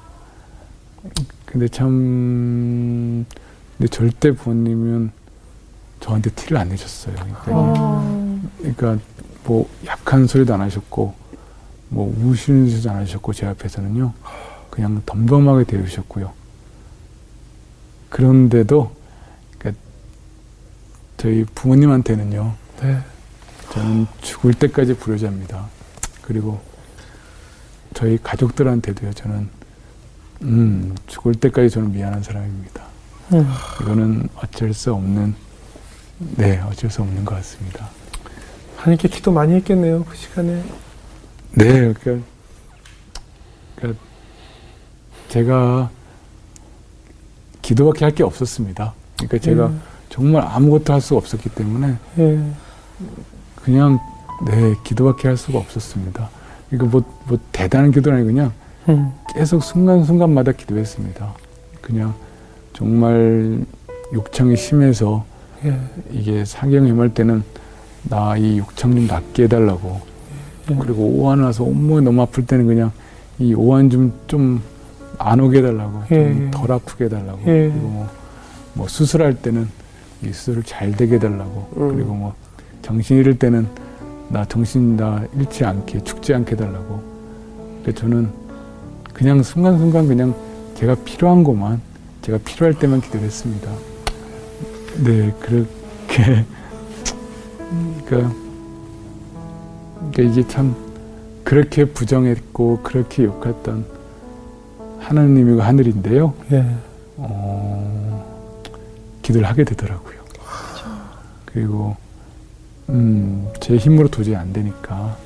근데 1.46 1.66
참 1.68 3.24
근데 3.78 3.88
절대 3.90 4.32
부모님은 4.32 5.10
저한테 6.00 6.30
티를 6.30 6.58
안 6.58 6.68
내셨어요. 6.68 7.14
그러니까, 7.14 7.42
아. 7.48 8.40
그러니까 8.58 8.98
뭐 9.44 9.66
약한 9.86 10.26
소리도 10.26 10.52
안 10.52 10.60
하셨고 10.60 11.14
뭐 11.88 12.14
우시는 12.22 12.68
소리도 12.68 12.90
안 12.90 12.96
하셨고 12.96 13.32
제 13.32 13.46
앞에서는요 13.46 14.12
그냥 14.72 15.02
덤덤하게 15.04 15.64
대우셨고요. 15.64 16.32
그런데도 18.08 18.90
그러니까 19.58 19.82
저희 21.18 21.44
부모님한테는요 21.54 22.54
네. 22.80 22.98
저는 23.70 24.06
죽을 24.22 24.54
때까지 24.54 24.94
불효자입니다. 24.94 25.68
그리고 26.22 26.58
저희 27.92 28.16
가족들한테도요 28.22 29.12
저는 29.12 29.50
음 30.40 30.96
죽을 31.06 31.34
때까지 31.34 31.68
저는 31.68 31.92
미안한 31.92 32.22
사람입니다. 32.22 32.82
음. 33.34 33.46
이거는 33.82 34.30
어쩔 34.36 34.72
수 34.72 34.94
없는 34.94 35.34
네 36.18 36.58
어쩔 36.60 36.90
수 36.90 37.02
없는 37.02 37.26
것 37.26 37.34
같습니다. 37.34 37.90
하나님께 38.78 39.08
기도 39.08 39.32
많이 39.32 39.52
했겠네요 39.52 40.02
그 40.06 40.16
시간에. 40.16 40.64
네 41.50 41.92
그러니까, 41.92 42.26
그러니까 43.76 44.11
제가 45.32 45.88
기도밖에 47.62 48.04
할 48.04 48.14
게 48.14 48.22
없었습니다. 48.22 48.92
그러니까 49.16 49.38
제가 49.38 49.66
음. 49.68 49.80
정말 50.10 50.42
아무것도 50.42 50.92
할 50.92 51.00
수가 51.00 51.16
없었기 51.18 51.48
때문에 51.50 51.96
예. 52.18 52.38
그냥 53.56 53.98
네 54.44 54.74
기도밖에 54.84 55.28
할 55.28 55.38
수가 55.38 55.58
없었습니다. 55.58 56.28
그러니까 56.68 56.90
뭐, 56.98 57.02
뭐 57.26 57.38
대단한 57.50 57.92
기도는 57.92 58.18
아니고 58.18 58.34
그냥 58.34 58.52
음. 58.90 59.12
계속 59.34 59.62
순간순간마다 59.62 60.52
기도했습니다. 60.52 61.32
그냥 61.80 62.12
정말 62.74 63.64
욕창이 64.12 64.54
심해서 64.56 65.24
예. 65.64 65.80
이게 66.10 66.44
사경이 66.44 66.90
임할 66.90 67.14
때는 67.14 67.42
나 68.02 68.36
이 68.36 68.58
욕창 68.58 68.94
좀 68.94 69.06
낫게 69.06 69.44
해달라고 69.44 69.98
예. 70.72 70.76
그리고 70.78 71.04
오한 71.04 71.40
와서 71.40 71.64
온몸이 71.64 72.02
너무 72.02 72.20
아플 72.20 72.44
때는 72.44 72.66
그냥 72.66 72.92
이 73.38 73.54
오한 73.54 73.88
좀좀 73.88 74.60
안 75.18 75.40
오게 75.40 75.58
해달라고 75.58 76.02
예, 76.10 76.32
좀 76.32 76.46
예. 76.46 76.50
덜 76.50 76.72
아프게 76.72 77.04
해달라고 77.04 77.40
예. 77.42 77.70
그리고 77.70 77.88
뭐, 77.88 78.08
뭐 78.74 78.88
수술할 78.88 79.34
때는 79.34 79.68
이 80.22 80.32
수술을 80.32 80.62
잘 80.62 80.92
되게 80.92 81.16
해달라고 81.16 81.72
음. 81.76 81.94
그리고 81.94 82.14
뭐 82.14 82.34
정신 82.80 83.18
잃을 83.18 83.38
때는 83.38 83.66
나 84.28 84.44
정신 84.44 84.96
나 84.96 85.24
잃지 85.36 85.64
않게 85.64 86.04
죽지 86.04 86.34
않게 86.34 86.52
해달라고 86.52 87.02
근데 87.76 87.92
저는 87.92 88.30
그냥 89.12 89.42
순간순간 89.42 90.08
그냥 90.08 90.34
제가 90.74 90.94
필요한 91.04 91.44
것만 91.44 91.80
제가 92.22 92.38
필요할 92.38 92.78
때만 92.78 93.00
기도를 93.00 93.26
했습니다 93.26 93.70
네 95.04 95.32
그렇게 95.40 96.44
그러니까 98.06 98.34
그러니까 100.12 100.22
이게 100.22 100.46
참 100.48 100.74
그렇게 101.44 101.84
부정했고 101.84 102.80
그렇게 102.82 103.24
욕했던 103.24 103.84
하나님이고 105.12 105.60
하늘인데요. 105.60 106.32
예. 106.52 106.64
어, 107.18 108.24
기도를 109.20 109.46
하게 109.46 109.64
되더라고요. 109.64 110.22
그리고 111.44 111.96
음, 112.88 113.46
제 113.60 113.76
힘으로 113.76 114.08
도저히 114.08 114.34
안 114.34 114.54
되니까 114.54 115.16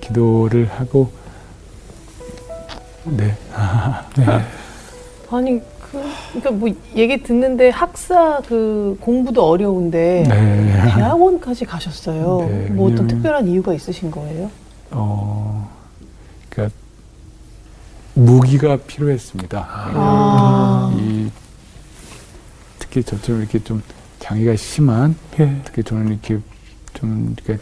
기도를 0.00 0.68
하고 0.68 1.12
네. 3.04 3.36
네. 4.18 4.24
아니 5.30 5.60
그 5.80 6.02
그러니까 6.32 6.50
뭐 6.50 6.68
얘기 6.96 7.22
듣는데 7.22 7.70
학사 7.70 8.42
그 8.48 8.96
공부도 9.00 9.48
어려운데 9.48 10.24
네. 10.28 10.92
대학원까지 10.94 11.66
가셨어요. 11.66 12.48
네, 12.48 12.70
뭐 12.70 12.90
어떤 12.90 13.06
특별한 13.06 13.46
이유가 13.46 13.72
있으신 13.72 14.10
거예요? 14.10 14.50
어, 14.90 15.51
무기가 18.14 18.76
필요했습니다. 18.76 19.66
아. 19.68 20.94
이 20.96 21.30
특히 22.78 23.02
저처럼 23.02 23.40
이렇게 23.40 23.58
좀 23.62 23.82
장애가 24.18 24.56
심한 24.56 25.16
예. 25.40 25.60
특히 25.64 25.82
저는 25.82 26.08
이렇게 26.08 26.38
좀 26.92 27.34
이렇게 27.36 27.58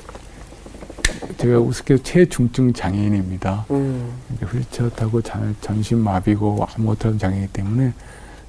제가 1.38 1.58
우습게 1.58 1.98
최중증 2.02 2.72
장애인입니다. 2.72 3.66
음. 3.70 4.12
휠체어 4.42 4.90
타고 4.90 5.20
전신 5.60 5.98
마비고 5.98 6.66
아무것도 6.74 7.18
장애이기 7.18 7.52
때문에 7.52 7.92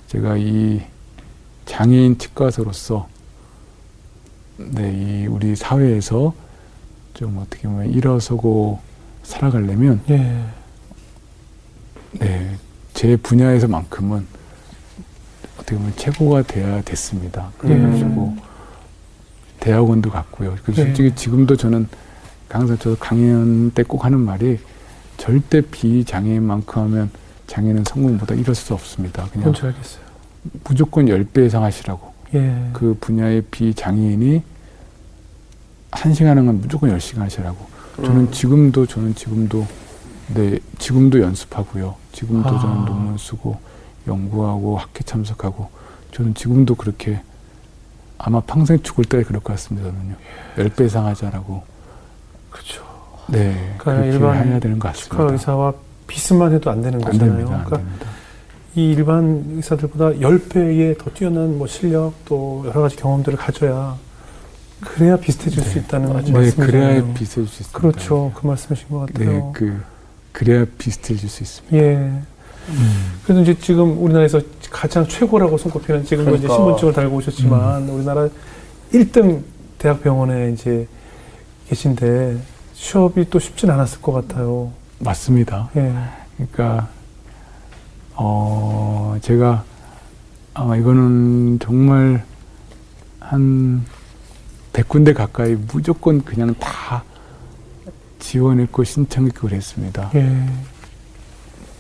제가 0.08 0.38
이 0.38 0.82
장애인 1.66 2.18
치과서로서 2.18 3.08
네, 4.58 4.92
이 4.92 5.28
우리 5.28 5.56
사회에서 5.56 6.34
좀 7.14 7.38
어떻게 7.38 7.68
보면 7.68 7.92
일어서고 7.92 8.80
살아가려면 9.24 10.02
예. 10.10 10.44
네, 12.20 12.56
제 12.94 13.16
분야에서만큼은 13.18 14.26
어떻게 15.58 15.76
보면 15.76 15.94
최고가 15.96 16.44
돼야 16.44 16.82
됐습니다. 16.82 17.52
그래가지고 17.58 18.36
예. 18.38 18.42
대학원도 19.60 20.10
갔고요. 20.10 20.56
그 20.64 20.74
솔직히 20.74 21.10
예. 21.10 21.16
지금도 21.16 21.56
저는 21.56 21.88
항상 22.50 22.78
저도 22.78 22.98
강연 23.00 23.72
때 23.72 23.84
꼭 23.84 24.04
하는 24.06 24.20
말이 24.20 24.60
절대 25.18 25.62
비장애인만큼 25.62 26.82
하면 26.84 27.10
장애는 27.48 27.84
성공보다 27.86 28.36
이럴 28.36 28.56
수 28.56 28.74
없습니다. 28.74 29.28
그냥 29.32 29.48
알겠어요. 29.50 30.04
무조건 30.64 31.06
10배 31.06 31.46
이상 31.46 31.64
하시라고. 31.64 32.12
예. 32.34 32.70
그 32.74 32.98
분야의 33.00 33.44
비장애인이 33.52 34.42
한 35.92 36.14
시간 36.14 36.38
하는 36.38 36.60
무조건 36.60 36.90
10시간 36.98 37.20
하시라고. 37.20 37.66
저는 37.98 38.22
음. 38.22 38.32
지금도 38.32 38.86
저는 38.88 39.14
지금도 39.16 39.68
네, 40.34 40.58
지금도 40.80 41.20
연습하고요. 41.22 41.96
지금도 42.12 42.50
아. 42.50 42.60
저는 42.60 42.86
논문 42.86 43.18
쓰고 43.18 43.58
연구하고 44.08 44.78
학회 44.78 45.04
참석하고 45.04 45.70
저는 46.14 46.34
지금도 46.34 46.76
그렇게 46.76 47.22
아마 48.18 48.40
평생 48.42 48.82
죽을 48.84 49.06
때까지 49.06 49.28
그럴 49.28 49.42
것 49.42 49.54
같습니다. 49.54 49.90
저는요. 49.90 50.16
10배 50.58 50.86
이상 50.86 51.06
하자라고. 51.08 51.64
그렇죠. 52.52 52.84
네. 53.28 53.76
그러니까 53.78 54.06
일반 54.06 54.48
해야 54.48 54.60
되는 54.60 54.78
것 54.78 54.90
같습니다. 54.90 55.18
치과 55.18 55.32
의사와 55.32 55.74
비슷만 56.08 56.54
해도 56.54 56.70
안 56.70 56.82
되는 56.82 57.00
안 57.00 57.06
거잖아요. 57.06 57.38
됩니다. 57.38 57.64
그러니까 57.66 57.78
됩니다. 57.78 58.08
이 58.76 58.92
일반 58.92 59.44
의사들보다 59.56 60.20
10배의 60.20 60.98
더 60.98 61.10
뛰어난 61.12 61.58
뭐 61.58 61.68
실력 61.68 62.14
또 62.26 62.64
여러 62.68 62.82
가지 62.82 62.96
경험들을 62.96 63.38
가져야 63.38 63.98
그래야 64.82 65.16
비슷해질 65.18 65.64
네. 65.64 65.70
수 65.70 65.80
있다는 65.80 66.08
네, 66.08 66.14
말씀이잖아요. 66.14 66.56
그래야 66.56 67.14
비슷해질 67.14 67.48
수 67.48 67.64
있습니다. 67.64 67.80
그렇죠. 67.80 68.32
그 68.36 68.48
말씀이신 68.48 68.90
것 68.90 69.00
같아요. 69.00 69.30
네, 69.30 69.52
그 69.54 69.82
그래야 70.32 70.66
비슷해질 70.78 71.30
수 71.30 71.44
있습니다. 71.44 71.78
예. 71.78 71.96
음. 72.70 73.14
그래서 73.24 73.42
이제 73.42 73.58
지금 73.60 74.02
우리나라에서 74.02 74.40
가장 74.70 75.08
최고라고 75.08 75.58
손꼽히는 75.58 76.06
지금도 76.06 76.32
그러니까. 76.32 76.46
이제 76.48 76.54
신분증을 76.56 76.94
달고 76.94 77.16
오셨지만 77.18 77.90
음. 77.90 77.96
우리나라 77.96 78.30
1등 78.94 79.42
대학병원에 79.78 80.52
이제 80.52 80.88
계신데 81.68 82.38
취업이 82.74 83.30
또 83.30 83.40
쉽진 83.40 83.70
않았을 83.70 84.02
것 84.02 84.12
같아요. 84.12 84.72
맞습니다. 85.00 85.70
예. 85.76 85.94
그러니까 86.38 86.88
어 88.16 89.18
제가 89.22 89.64
아마 90.54 90.76
이거는 90.78 91.60
정말 91.60 92.24
한 93.20 93.86
100군데 94.74 95.14
가까이 95.14 95.56
무조건 95.72 96.22
그냥 96.24 96.54
다 96.60 97.04
지원했고 98.22 98.84
신청했고 98.86 99.48
그랬습니다. 99.50 100.12
예. 100.16 100.46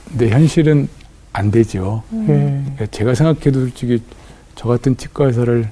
근데 0.09 0.29
현실은 0.29 0.89
안 1.31 1.51
되죠. 1.51 2.03
음. 2.11 2.25
그러니까 2.25 2.85
제가 2.87 3.15
생각해도 3.15 3.61
솔직히 3.61 4.01
저 4.55 4.67
같은 4.67 4.97
치과 4.97 5.27
의사를 5.27 5.69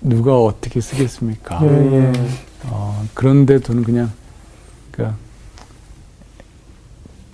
누가 0.00 0.40
어떻게 0.40 0.80
쓰겠습니까? 0.80 1.60
예, 1.64 1.66
예. 1.68 2.12
어, 2.66 3.04
그런데 3.14 3.58
저는 3.58 3.82
그냥, 3.82 4.12
그니까, 4.92 5.16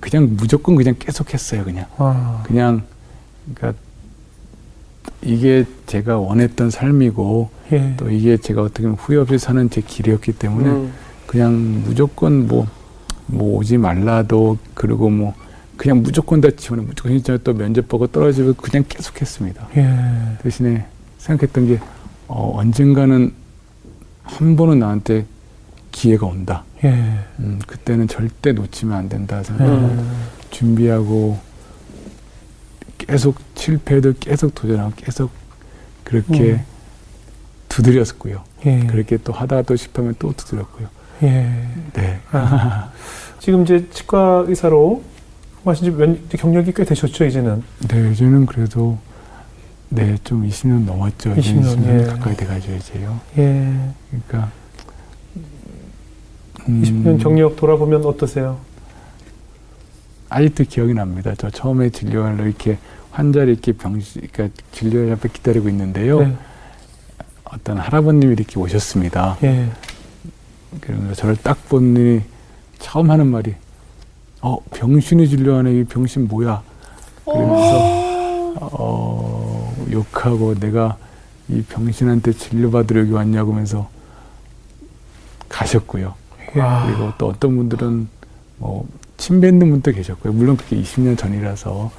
그냥 0.00 0.34
무조건 0.36 0.74
그냥 0.76 0.94
계속했어요, 0.98 1.64
그냥. 1.64 1.86
아. 1.98 2.42
그냥, 2.46 2.82
그니까, 3.44 3.74
이게 5.20 5.66
제가 5.86 6.18
원했던 6.18 6.70
삶이고, 6.70 7.50
예. 7.72 7.94
또 7.98 8.10
이게 8.10 8.38
제가 8.38 8.62
어떻게 8.62 8.84
보면 8.84 8.96
후회 8.96 9.18
없이 9.18 9.38
사는 9.38 9.68
제 9.68 9.82
길이었기 9.82 10.32
때문에, 10.32 10.70
음. 10.70 10.92
그냥 11.35 11.83
무조건 11.85 12.47
뭐, 12.47 12.64
뭐 13.27 13.59
오지 13.59 13.77
말라도, 13.77 14.57
그리고 14.73 15.11
뭐, 15.11 15.35
그냥 15.77 16.01
무조건 16.01 16.40
다 16.40 16.49
지원해, 16.57 16.85
무조건 16.87 17.11
신청해 17.11 17.40
또 17.42 17.53
면접 17.53 17.88
보고 17.88 18.07
떨어지고 18.07 18.55
그냥 18.55 18.85
계속했습니다. 18.88 19.68
예. 19.77 20.38
대신에 20.44 20.87
생각했던 21.18 21.66
게, 21.66 21.81
어, 22.29 22.53
언젠가는 22.57 23.35
한 24.23 24.55
번은 24.55 24.79
나한테 24.79 25.27
기회가 25.90 26.25
온다. 26.27 26.62
예. 26.85 27.18
음, 27.40 27.59
그때는 27.66 28.07
절대 28.07 28.53
놓치면 28.53 28.97
안 28.97 29.09
된다 29.09 29.42
생각하고 29.42 29.88
예. 29.88 30.05
준비하고 30.51 31.37
계속 32.97 33.40
실패해도 33.57 34.12
계속 34.20 34.55
도전하고 34.55 34.92
계속 34.94 35.33
그렇게 36.05 36.53
음. 36.53 36.64
두드렸었고요. 37.68 38.44
예. 38.66 38.87
그렇게 38.87 39.16
또 39.16 39.33
하다가 39.33 39.62
또 39.62 39.75
실패하면 39.75 40.14
또 40.20 40.33
두드렸고요. 40.33 40.93
예. 41.22 41.50
네. 41.92 42.20
아. 42.33 42.90
지금 43.38 43.62
이제 43.62 43.87
치과 43.90 44.44
의사로 44.46 45.03
하신 45.64 46.29
지 46.31 46.37
경력이 46.37 46.72
꽤 46.74 46.85
되셨죠, 46.85 47.24
이제는? 47.24 47.62
네, 47.88 48.11
이제는 48.12 48.46
그래도 48.46 48.98
네, 49.88 50.16
좀 50.24 50.46
20년 50.48 50.85
넘었죠. 50.85 51.35
20년, 51.35 51.62
20년 51.62 52.00
예. 52.00 52.05
가까이 52.05 52.37
돼가지고 52.37 52.74
이제요. 52.74 53.20
예. 53.38 53.74
그러니까 54.11 54.50
음, 56.68 56.83
20년 56.83 57.22
경력 57.22 57.57
돌아보면 57.57 58.05
어떠세요? 58.05 58.59
아직도 60.29 60.64
기억이 60.64 60.94
납니다. 60.94 61.33
저 61.38 61.48
처음에 61.48 61.90
진료하러 61.90 62.44
이렇게 62.44 62.79
환자를 63.12 63.53
이렇게 63.53 63.72
병실, 63.72 64.29
그러니까 64.33 64.62
진료를 64.72 65.12
앞에 65.12 65.29
기다리고 65.29 65.68
있는데요. 65.68 66.20
네. 66.20 66.37
어떤 67.44 67.79
할아버님이 67.79 68.33
이렇게 68.33 68.59
오셨습니다. 68.59 69.38
예. 69.44 69.68
그러면서 70.80 71.14
저를 71.14 71.37
딱 71.37 71.68
보니 71.68 72.22
처음 72.78 73.10
하는 73.10 73.26
말이, 73.28 73.54
어, 74.40 74.58
병신이 74.72 75.28
진료하네. 75.28 75.72
이 75.80 75.84
병신 75.84 76.28
뭐야? 76.28 76.62
그러면서, 77.24 78.54
어, 78.60 79.74
욕하고 79.90 80.54
내가 80.54 80.96
이 81.49 81.62
병신한테 81.62 82.32
진료받으러 82.32 83.01
여기 83.01 83.12
왔냐고 83.12 83.53
하면서 83.53 83.88
가셨고요. 85.49 86.14
와. 86.57 86.86
그리고 86.86 87.12
또 87.18 87.28
어떤 87.28 87.57
분들은 87.57 88.09
뭐 88.59 88.86
침뱉는 89.16 89.70
분도 89.70 89.92
계셨고요. 89.92 90.32
물론 90.32 90.57
그게 90.57 90.76
20년 90.80 91.16
전이라서 91.16 91.90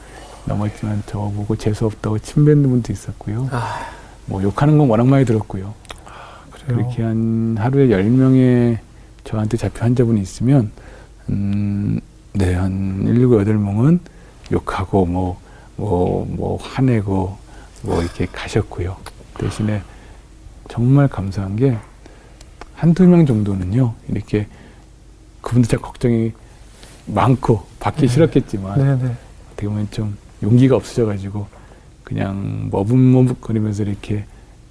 넘었지만 0.45 1.04
저 1.06 1.20
보고 1.20 1.56
재수 1.56 1.86
없다고 1.86 2.20
침뱉는 2.20 2.70
분도 2.70 2.93
있었고요. 2.93 3.50
아. 3.52 3.88
뭐 4.28 4.41
욕하는 4.43 4.78
건 4.78 4.89
워낙 4.89 5.08
많이 5.08 5.26
들었고요. 5.26 5.74
아, 6.66 6.74
그렇게 6.74 7.03
한 7.03 7.55
하루에 7.59 7.88
10명의 7.88 8.80
저한테 9.24 9.57
잡혀 9.57 9.86
환자분이 9.86 10.22
있으면 10.22 10.72
음, 11.30 11.99
네, 12.34 12.53
한 12.53 13.03
7, 13.05 13.28
8명은 13.28 13.99
욕하고 14.51 15.05
뭐, 15.05 15.39
뭐, 15.76 16.26
뭐, 16.30 16.57
화내고 16.57 17.38
뭐 17.82 18.01
이렇게 18.01 18.26
가셨고요. 18.28 18.95
대신에 19.39 19.82
정말 20.70 21.07
감사한 21.07 21.55
게 21.55 21.78
한두 22.74 23.07
명 23.07 23.26
정도는요, 23.26 23.93
이렇게 24.09 24.47
그분들 25.41 25.70
참 25.70 25.82
걱정이 25.82 26.34
많고 27.05 27.66
받기 27.80 28.01
네. 28.01 28.07
싫었겠지만 28.07 28.78
네, 28.78 29.03
네. 29.03 29.16
어떻게 29.51 29.68
보면 29.68 29.88
좀 29.91 30.18
용기가 30.43 30.76
없으셔가지고 30.76 31.47
그냥 32.03 32.70
머뭇머뭇거리면서 32.72 33.84
이렇게 33.84 34.26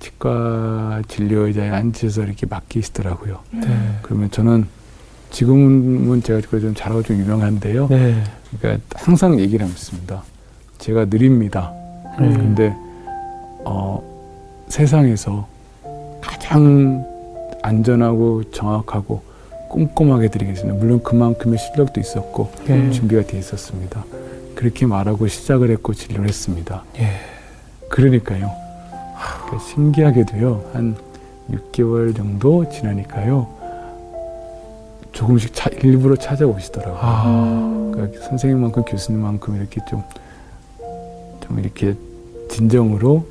치과 0.04 1.00
진료 1.08 1.46
의자에 1.46 1.70
앉으셔서 1.70 2.24
이렇게 2.24 2.46
맡기시더라고요. 2.46 3.40
네. 3.52 3.98
그러면 4.02 4.30
저는 4.30 4.66
지금은 5.30 6.22
제가 6.22 6.40
좀 6.40 6.74
잘하고 6.74 7.02
좀 7.02 7.16
유명한데요. 7.16 7.88
네. 7.88 8.22
그러니까 8.60 8.84
항상 8.94 9.40
얘기를 9.40 9.66
합니다. 9.66 10.22
제가 10.78 11.06
느립니다. 11.06 11.72
네. 12.20 12.28
근데 12.28 12.74
어, 13.64 14.02
세상에서 14.68 15.48
가장 16.20 17.06
안전하고 17.62 18.50
정확하고 18.50 19.22
꼼꼼하게 19.70 20.28
드리겠습니다. 20.28 20.78
물론 20.78 21.02
그만큼의 21.02 21.58
실력도 21.58 21.98
있었고 22.00 22.52
네. 22.66 22.90
준비가 22.90 23.22
돼 23.22 23.38
있었습니다. 23.38 24.04
그렇게 24.54 24.84
말하고 24.84 25.26
시작을 25.26 25.70
했고 25.70 25.94
진료를 25.94 26.28
했습니다. 26.28 26.84
예. 26.98 27.08
그러니까요. 27.88 28.63
신기하게도요. 29.58 30.70
한 30.72 30.96
6개월 31.50 32.16
정도 32.16 32.68
지나니까요. 32.68 33.48
조금씩 35.12 35.54
차, 35.54 35.70
일부러 35.82 36.16
찾아오시더라고요. 36.16 36.98
아. 37.00 37.90
그러니까 37.92 38.20
선생님만큼 38.26 38.82
교수님만큼 38.84 39.56
이렇게 39.56 39.80
좀, 39.88 40.02
좀 41.40 41.58
이렇게 41.60 41.94
진정으로 42.50 43.24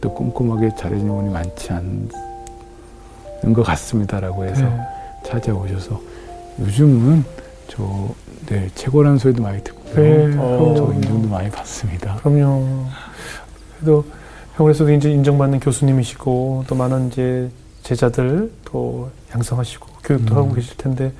또 0.00 0.14
꼼꼼하게 0.14 0.74
잘해주는 0.76 1.14
분이 1.14 1.30
많지 1.30 1.72
않은 1.72 2.08
것 3.54 3.62
같습니다라고 3.62 4.44
해서 4.44 4.62
네. 4.62 4.80
찾아오셔서 5.26 6.00
요즘은 6.60 7.24
저, 7.68 8.08
네, 8.46 8.68
최고라는 8.74 9.18
소리도 9.18 9.42
많이 9.42 9.62
듣고요. 9.62 9.94
네, 9.94 10.36
어, 10.36 10.74
저 10.76 10.92
인정도 10.92 11.28
많이 11.28 11.48
받습니다. 11.50 12.16
그럼요. 12.16 12.86
그래도 13.78 14.04
병원에서도 14.60 14.92
이제 14.92 15.10
인정받는 15.10 15.60
교수님이시고 15.60 16.64
또 16.66 16.74
많은 16.74 17.08
이제 17.08 17.48
제자들 17.82 18.52
또 18.66 19.10
양성하시고 19.34 19.86
교육도 20.04 20.34
음. 20.34 20.36
하고 20.36 20.52
계실 20.52 20.76
텐데 20.76 21.12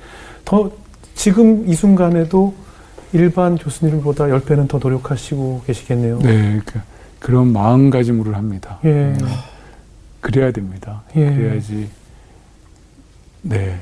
더 0.45 0.71
지금 1.15 1.67
이 1.67 1.73
순간에도 1.73 2.53
일반 3.13 3.57
교수님보다 3.57 4.25
10배는 4.25 4.67
더 4.67 4.77
노력하시고 4.77 5.63
계시겠네요. 5.65 6.19
네. 6.19 6.61
그, 6.65 6.79
그런 7.19 7.51
마음가짐으로 7.51 8.35
합니다. 8.35 8.79
예. 8.85 8.89
음, 8.89 9.17
그래야 10.21 10.51
됩니다. 10.51 11.01
예. 11.15 11.33
그래야지, 11.33 11.89
네. 13.41 13.79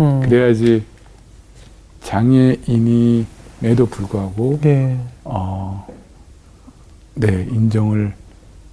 음. 0.00 0.20
그래야지 0.20 0.82
장애인임에도 2.02 3.86
불구하고, 3.90 4.58
예. 4.64 4.98
어, 5.24 5.86
네, 7.14 7.46
인정을 7.50 8.14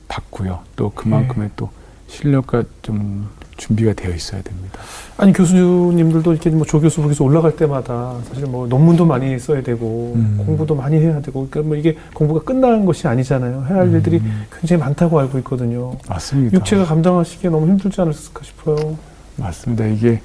받고요. 0.08 0.60
또 0.76 0.91
그만큼의 0.91 1.47
예. 1.47 1.51
또 1.56 1.70
실력과 2.08 2.64
좀 2.82 3.28
준비가 3.58 3.93
되어 3.93 4.14
있어야 4.14 4.41
됩니다. 4.41 4.80
아니 5.18 5.32
교수님들도 5.32 6.34
이렇게 6.34 6.49
뭐 6.49 6.66
조교수 6.66 7.01
부에서 7.01 7.24
올라갈 7.24 7.56
때마다 7.56 8.18
사실 8.28 8.45
뭐 8.45 8.68
논문도 8.68 9.06
많이 9.06 9.39
써야 9.39 9.62
되고 9.64 10.14
음. 10.16 10.43
공부도 10.45 10.76
많이 10.76 10.97
해야 10.97 11.22
되고 11.22 11.47
그러니까 11.49 11.68
뭐 11.68 11.78
이게 11.78 11.97
공부가 12.14 12.41
끝난 12.41 12.86
것이 12.86 13.08
아니잖아요. 13.08 13.66
해야 13.70 13.78
할 13.78 13.88
음. 13.88 13.93
일들이 13.95 14.22
굉장히 14.51 14.82
많다고 14.82 15.20
알고 15.20 15.38
있거든요. 15.39 15.95
맞습니다. 16.08 16.58
육체가 16.58 16.86
감당하시기에 16.86 17.49
너무 17.49 17.68
힘들지 17.68 18.01
않을까 18.01 18.43
싶어요. 18.43 18.97
맞습니다. 19.38 19.86
이게 19.86 20.22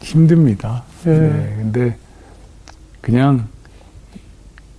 힘듭니다. 0.00 0.84
예. 1.06 1.10
네. 1.10 1.54
근데 1.56 1.96
그냥 3.00 3.48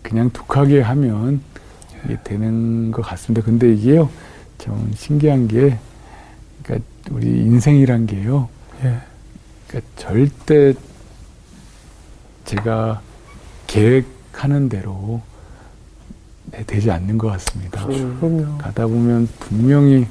그냥 0.01 0.29
독하게 0.29 0.81
하면 0.81 1.41
되는 2.23 2.91
것 2.91 3.01
같습니다. 3.01 3.45
근데 3.45 3.73
이게요, 3.73 4.09
좀 4.57 4.91
신기한 4.95 5.47
게, 5.47 5.77
그러니까 6.63 6.87
우리 7.11 7.27
인생이란 7.27 8.05
게요, 8.07 8.49
예. 8.83 8.99
그러니까 9.67 9.91
절대 9.97 10.73
제가 12.45 13.01
계획하는 13.67 14.69
대로 14.69 15.21
네, 16.51 16.63
되지 16.65 16.89
않는 16.91 17.17
것 17.17 17.27
같습니다. 17.27 17.85
그렇죠. 17.85 18.57
가다 18.57 18.87
보면 18.87 19.27
분명히 19.39 20.07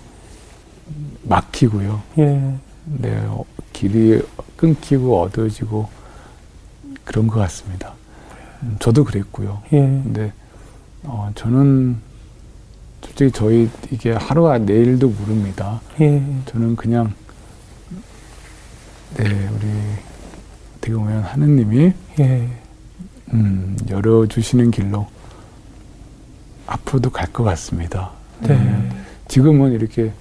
막히고요. 1.22 2.02
예. 2.18 2.58
네, 2.84 3.16
어, 3.26 3.44
길이 3.72 4.22
끊기고 4.56 5.22
어두워지고 5.22 5.88
그런 7.04 7.26
것 7.26 7.40
같습니다. 7.40 7.94
음, 8.62 8.76
저도 8.80 9.04
그랬고요. 9.04 9.62
예. 9.72 9.78
근데 9.78 10.32
어, 11.06 11.30
저는 11.34 11.96
솔직히 13.02 13.30
저희 13.30 13.68
이게 13.90 14.12
하루와 14.12 14.58
내일도 14.58 15.08
모릅니다. 15.08 15.80
예. 16.00 16.22
저는 16.46 16.76
그냥 16.76 17.12
네 19.14 19.24
우리 19.24 19.66
어떻게 20.76 20.92
보면 20.92 21.22
하느님이 21.22 21.92
예. 22.20 22.48
음, 23.32 23.76
열어주시는 23.88 24.70
길로 24.72 25.06
앞으로도 26.66 27.10
갈 27.10 27.26
것 27.32 27.44
같습니다. 27.44 28.10
네. 28.40 28.54
음, 28.54 29.04
지금은 29.28 29.72
이렇게 29.72 30.12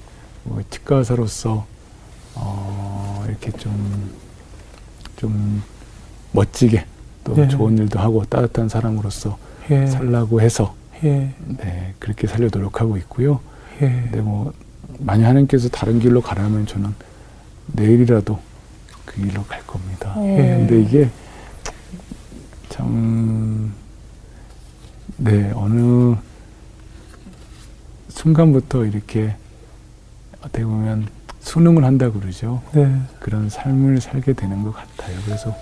뭐 0.43 0.61
치과 0.69 0.97
의사로서 0.97 1.65
어, 2.35 3.23
이렇게 3.27 3.51
좀, 3.53 4.11
좀 5.15 5.63
멋지게 6.33 6.85
또 7.23 7.33
네. 7.35 7.47
좋은 7.47 7.77
일도 7.77 7.97
하고 7.99 8.23
따뜻한 8.25 8.69
사람으로서 8.69 9.37
예. 9.69 9.87
살라고 9.87 10.41
해서 10.41 10.75
예. 11.03 11.33
네 11.45 11.93
그렇게 11.99 12.27
살려 12.27 12.47
노력하고 12.51 12.97
있고요. 12.97 13.39
예. 13.81 13.87
근데 13.89 14.21
뭐 14.21 14.53
만약 14.99 15.29
하나님께서 15.29 15.69
다른 15.69 15.99
길로 15.99 16.21
가라면 16.21 16.65
저는 16.67 16.93
내일이라도 17.67 18.39
그 19.05 19.15
길로 19.15 19.43
갈 19.43 19.65
겁니다. 19.65 20.13
예. 20.19 20.37
근데 20.57 20.81
이게 20.81 21.09
참 22.69 23.73
네, 25.17 25.51
어느 25.55 26.15
순간부터 28.09 28.85
이렇게 28.85 29.35
어떻게 30.41 30.63
보면 30.65 31.07
수능을 31.39 31.83
한다 31.83 32.11
그러죠. 32.11 32.61
네. 32.73 32.93
그런 33.19 33.49
삶을 33.49 34.01
살게 34.01 34.33
되는 34.33 34.63
것 34.63 34.73
같아요. 34.73 35.17
그래서 35.25 35.55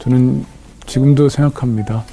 저는 0.00 0.44
지금도 0.86 1.28
생각합니다. 1.28 2.04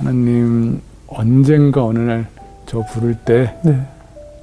하나님 0.00 0.80
언젠가 1.06 1.84
어느 1.84 1.98
날 1.98 2.40
저 2.70 2.82
부를 2.82 3.16
때, 3.16 3.58
네. 3.64 3.84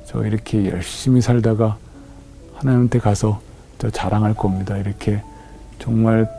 저 0.04 0.26
이렇게 0.26 0.70
열심히 0.70 1.22
살다가 1.22 1.78
하나님한테 2.56 3.00
가서 3.00 3.40
저 3.78 3.90
자랑할 3.90 4.34
겁니다. 4.34 4.76
이렇게 4.76 5.24
정말 5.80 6.30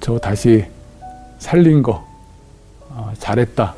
저 0.00 0.18
다시 0.18 0.66
살린 1.38 1.82
거 1.82 2.06
어, 2.90 3.14
잘했다 3.18 3.74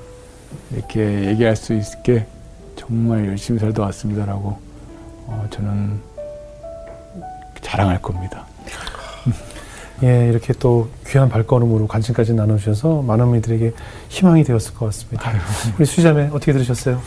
이렇게 0.73 1.27
얘기할 1.27 1.55
수 1.55 1.75
있게 1.75 2.27
정말 2.75 3.25
열심히 3.29 3.61
살다 3.61 3.83
왔습니다라고 3.85 4.59
어, 5.29 5.47
저는 5.51 6.01
자랑할 7.61 8.03
겁니다. 8.03 8.47
예, 10.03 10.29
이렇게 10.29 10.53
또 10.55 10.89
귀한 11.07 11.29
발걸음으로 11.29 11.87
관심까지 11.87 12.35
나눠주셔서 12.35 13.03
많은 13.03 13.27
분들에게 13.31 13.73
희망이 14.09 14.43
되었을 14.45 14.75
것 14.75 14.87
같습니다. 14.87 15.31
아유. 15.31 15.37
우리 15.79 15.85
수자매 15.87 16.29
어떻게 16.33 16.53
들으셨어요? 16.53 17.01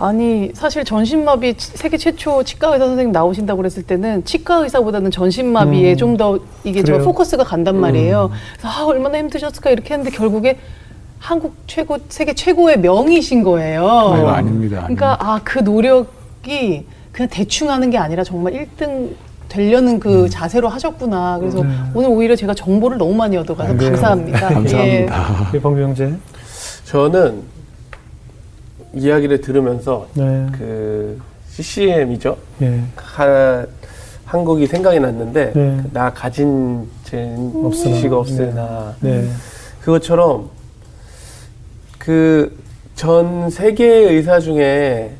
아니 0.00 0.50
사실 0.54 0.84
전신마비 0.84 1.54
세계 1.58 1.96
최초 1.96 2.44
치과 2.44 2.68
의사 2.68 2.86
선생님 2.86 3.10
나오신다고 3.10 3.56
그랬을 3.56 3.82
때는 3.82 4.24
치과 4.24 4.58
의사보다는 4.58 5.10
전신마비에 5.10 5.92
음, 5.92 5.96
좀더 5.96 6.38
이게? 6.62 6.84
저 6.84 6.98
포커스가 6.98 7.42
간단 7.42 7.80
말이에요. 7.80 8.26
음. 8.26 8.36
그래서 8.58 8.68
아, 8.68 8.84
얼마나 8.86 9.18
힘드셨을까 9.18 9.70
이렇게 9.70 9.94
했는데 9.94 10.16
결국에 10.16 10.58
한국 11.18 11.56
최고 11.66 11.98
세계 12.08 12.32
최고의 12.32 12.78
명이신 12.78 13.42
거예요. 13.42 13.88
아유, 13.88 14.26
아닙니다. 14.28 14.82
그러니까 14.82 15.16
아 15.20 15.40
그 15.42 15.58
노력이 15.58 16.86
그냥 17.10 17.28
대충 17.28 17.70
하는 17.70 17.90
게 17.90 17.98
아니라 17.98 18.22
정말 18.22 18.52
1등 18.52 19.10
되려는 19.48 19.98
그 20.00 20.24
음. 20.24 20.28
자세로 20.28 20.68
하셨구나. 20.68 21.38
그래서 21.38 21.62
네. 21.62 21.70
오늘 21.94 22.10
오히려 22.10 22.36
제가 22.36 22.54
정보를 22.54 22.98
너무 22.98 23.14
많이 23.14 23.36
얻어가서 23.36 23.74
네. 23.74 23.86
감사합니다. 23.86 24.38
감사합니다. 24.48 25.54
예. 25.54 25.60
방병재 25.60 26.14
저는 26.84 27.42
이야기를 28.94 29.40
들으면서 29.40 30.06
네. 30.14 30.46
그 30.52 31.20
CCM이죠. 31.50 32.36
네. 32.58 32.82
하, 32.96 33.64
한국이 34.24 34.66
생각이 34.66 35.00
났는데 35.00 35.52
네. 35.54 35.82
나 35.92 36.12
가진 36.12 36.88
지식가 37.04 38.16
없으나 38.18 38.94
네. 39.00 39.22
네. 39.22 39.28
그것처럼 39.80 40.50
그 41.98 42.68
전 42.98 43.48
세계 43.48 43.86
의사 43.86 44.40
중에 44.40 45.12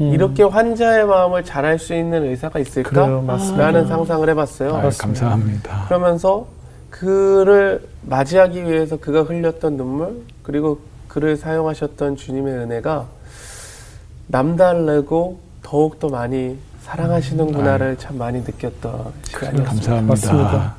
음. 0.00 0.12
이렇게 0.12 0.42
환자의 0.44 1.06
마음을 1.06 1.44
잘 1.44 1.64
알 1.64 1.78
수 1.78 1.94
있는 1.94 2.24
의사가 2.24 2.58
있을까? 2.60 2.90
그래요, 2.90 3.24
라는 3.56 3.86
상상을 3.86 4.28
해봤어요. 4.28 4.74
아, 4.76 4.90
감사합니다. 4.98 5.84
그러면서 5.86 6.46
그를 6.90 7.82
맞이하기 8.02 8.64
위해서 8.64 8.96
그가 8.96 9.22
흘렸던 9.22 9.76
눈물 9.76 10.22
그리고 10.42 10.78
그를 11.08 11.36
사용하셨던 11.36 12.16
주님의 12.16 12.54
은혜가 12.54 13.06
남다르고 14.28 15.38
더욱 15.62 15.98
더 15.98 16.08
많이 16.08 16.56
사랑하시는구나를 16.82 17.96
참 17.98 18.16
많이 18.18 18.38
느꼈던 18.40 19.12
시간이었습니다. 19.24 19.64
감사합니다. 19.70 20.06
맞습니다. 20.12 20.74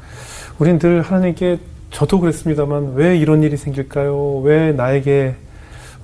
우린 0.57 0.79
늘 0.79 1.01
하나님께 1.01 1.59
저도 1.91 2.19
그랬습니다만 2.19 2.93
왜 2.95 3.17
이런 3.17 3.43
일이 3.43 3.57
생길까요? 3.57 4.39
왜 4.39 4.71
나에게 4.71 5.35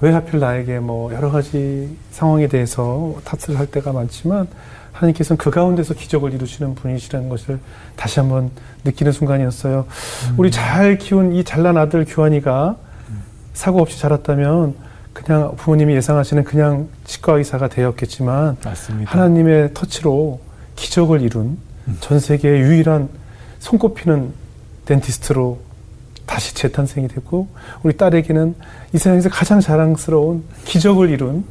왜 0.02 0.12
하필 0.12 0.40
나에게 0.40 0.80
뭐 0.80 1.14
여러 1.14 1.32
가지 1.32 1.96
상황에 2.16 2.48
대해서 2.48 3.14
탓을 3.26 3.60
할 3.60 3.68
때가 3.68 3.92
많지만 3.92 4.48
하나님께서는 4.94 5.38
그 5.38 5.52
가운데서 5.52 5.94
기적을 5.96 6.34
이루시는 6.34 6.74
분이시라는 6.76 7.28
것을 7.28 7.60
다시 7.98 8.22
한번 8.22 8.52
느끼는 8.86 9.12
순간이었어요. 9.12 9.86
음. 10.30 10.36
우리 10.38 10.50
잘 10.50 10.98
키운 10.98 11.34
이 11.36 11.44
잘난 11.44 11.78
아들 11.78 12.06
규환이가 12.06 12.78
사고 13.54 13.82
없이 13.82 14.00
자랐다면 14.00 14.76
그냥 15.12 15.56
부모님이 15.58 15.94
예상하시는 15.96 16.46
그냥 16.46 16.88
치과 17.04 17.34
의사가 17.34 17.68
되었겠지만 17.68 18.58
맞습니다. 18.64 19.12
하나님의 19.12 19.72
터치로 19.74 20.40
기적을 20.78 21.22
이룬 21.22 21.58
음. 21.88 21.98
전 22.00 22.20
세계의 22.22 22.62
유일한 22.62 23.10
손꼽히는 23.60 24.32
덴티스트로 24.86 25.60
다시 26.26 26.56
재탄생이 26.56 27.10
됐고 27.10 27.50
우리 27.84 27.98
딸에게는 27.98 28.56
이 28.94 28.98
세상에서 28.98 29.30
가장 29.30 29.60
자랑스러운 29.60 30.46
기적을 30.64 31.10
이룬 31.10 31.44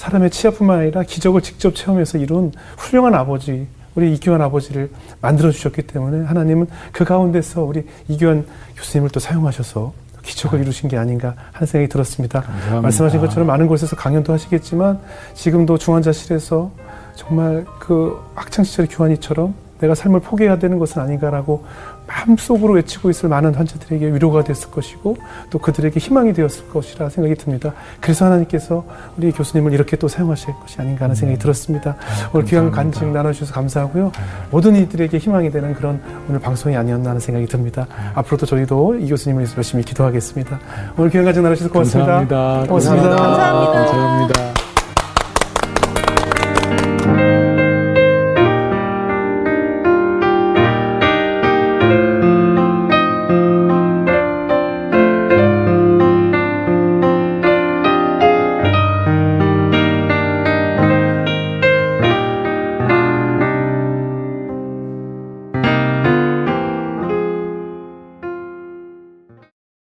사람의 0.00 0.30
치아뿐만 0.30 0.78
아니라 0.78 1.02
기적을 1.02 1.42
직접 1.42 1.74
체험해서 1.74 2.16
이룬 2.16 2.52
훌륭한 2.78 3.14
아버지 3.14 3.66
우리 3.94 4.14
이규환 4.14 4.40
아버지를 4.40 4.90
만들어 5.20 5.50
주셨기 5.50 5.82
때문에 5.82 6.24
하나님은 6.24 6.68
그 6.90 7.04
가운데서 7.04 7.64
우리 7.64 7.84
이규환 8.08 8.46
교수님을 8.76 9.10
또 9.10 9.20
사용하셔서 9.20 9.92
기적을 10.22 10.58
아. 10.58 10.62
이루신 10.62 10.88
게 10.88 10.96
아닌가 10.96 11.34
하는 11.52 11.66
생각이 11.66 11.90
들었습니다. 11.90 12.40
감사합니다. 12.40 12.80
말씀하신 12.80 13.20
것처럼 13.20 13.46
많은 13.48 13.66
곳에서 13.66 13.94
강연도 13.94 14.32
하시겠지만 14.32 14.98
지금도 15.34 15.76
중환자실에서 15.76 16.70
정말 17.14 17.66
그 17.78 18.18
학창 18.34 18.64
시절 18.64 18.86
교환이처럼 18.88 19.52
내가 19.80 19.94
삶을 19.94 20.20
포기해야 20.20 20.58
되는 20.58 20.78
것은 20.78 21.02
아닌가라고 21.02 21.64
마음속으로 22.10 22.74
외치고 22.74 23.10
있을 23.10 23.28
많은 23.28 23.54
환자들에게 23.54 24.12
위로가 24.12 24.42
됐을 24.44 24.70
것이고 24.70 25.16
또 25.48 25.58
그들에게 25.58 25.98
희망이 25.98 26.32
되었을 26.32 26.68
것이라 26.68 27.08
생각이 27.08 27.36
듭니다. 27.36 27.72
그래서 28.00 28.24
하나님께서 28.26 28.84
우리 29.16 29.30
교수님을 29.30 29.72
이렇게 29.72 29.96
또 29.96 30.08
사용하실 30.08 30.54
것이 30.60 30.80
아닌가 30.80 31.04
하는 31.04 31.14
생각이 31.14 31.38
음. 31.38 31.40
들었습니다. 31.40 31.90
아, 31.90 32.30
오늘 32.32 32.46
귀한 32.46 32.70
간증 32.70 33.12
나눠주셔서 33.12 33.52
감사하고요. 33.54 34.04
네. 34.04 34.20
모든 34.50 34.76
이들에게 34.76 35.16
희망이 35.18 35.50
되는 35.50 35.72
그런 35.74 36.00
오늘 36.28 36.40
방송이 36.40 36.76
아니었나 36.76 37.10
하는 37.10 37.20
생각이 37.20 37.46
듭니다. 37.46 37.86
네. 37.88 38.10
앞으로도 38.14 38.46
저희도 38.46 38.96
이 38.96 39.08
교수님을 39.08 39.42
위해서 39.42 39.56
열심히 39.56 39.84
기도하겠습니다. 39.84 40.58
오늘 40.96 41.10
귀한 41.10 41.24
간증 41.24 41.42
나눠주셔서 41.42 41.72
고맙습니다. 41.72 42.12
감사합니다. 42.26 42.66
고맙습니다. 42.68 43.16
감사합니다. 43.16 43.72
감사합니다. 43.72 44.59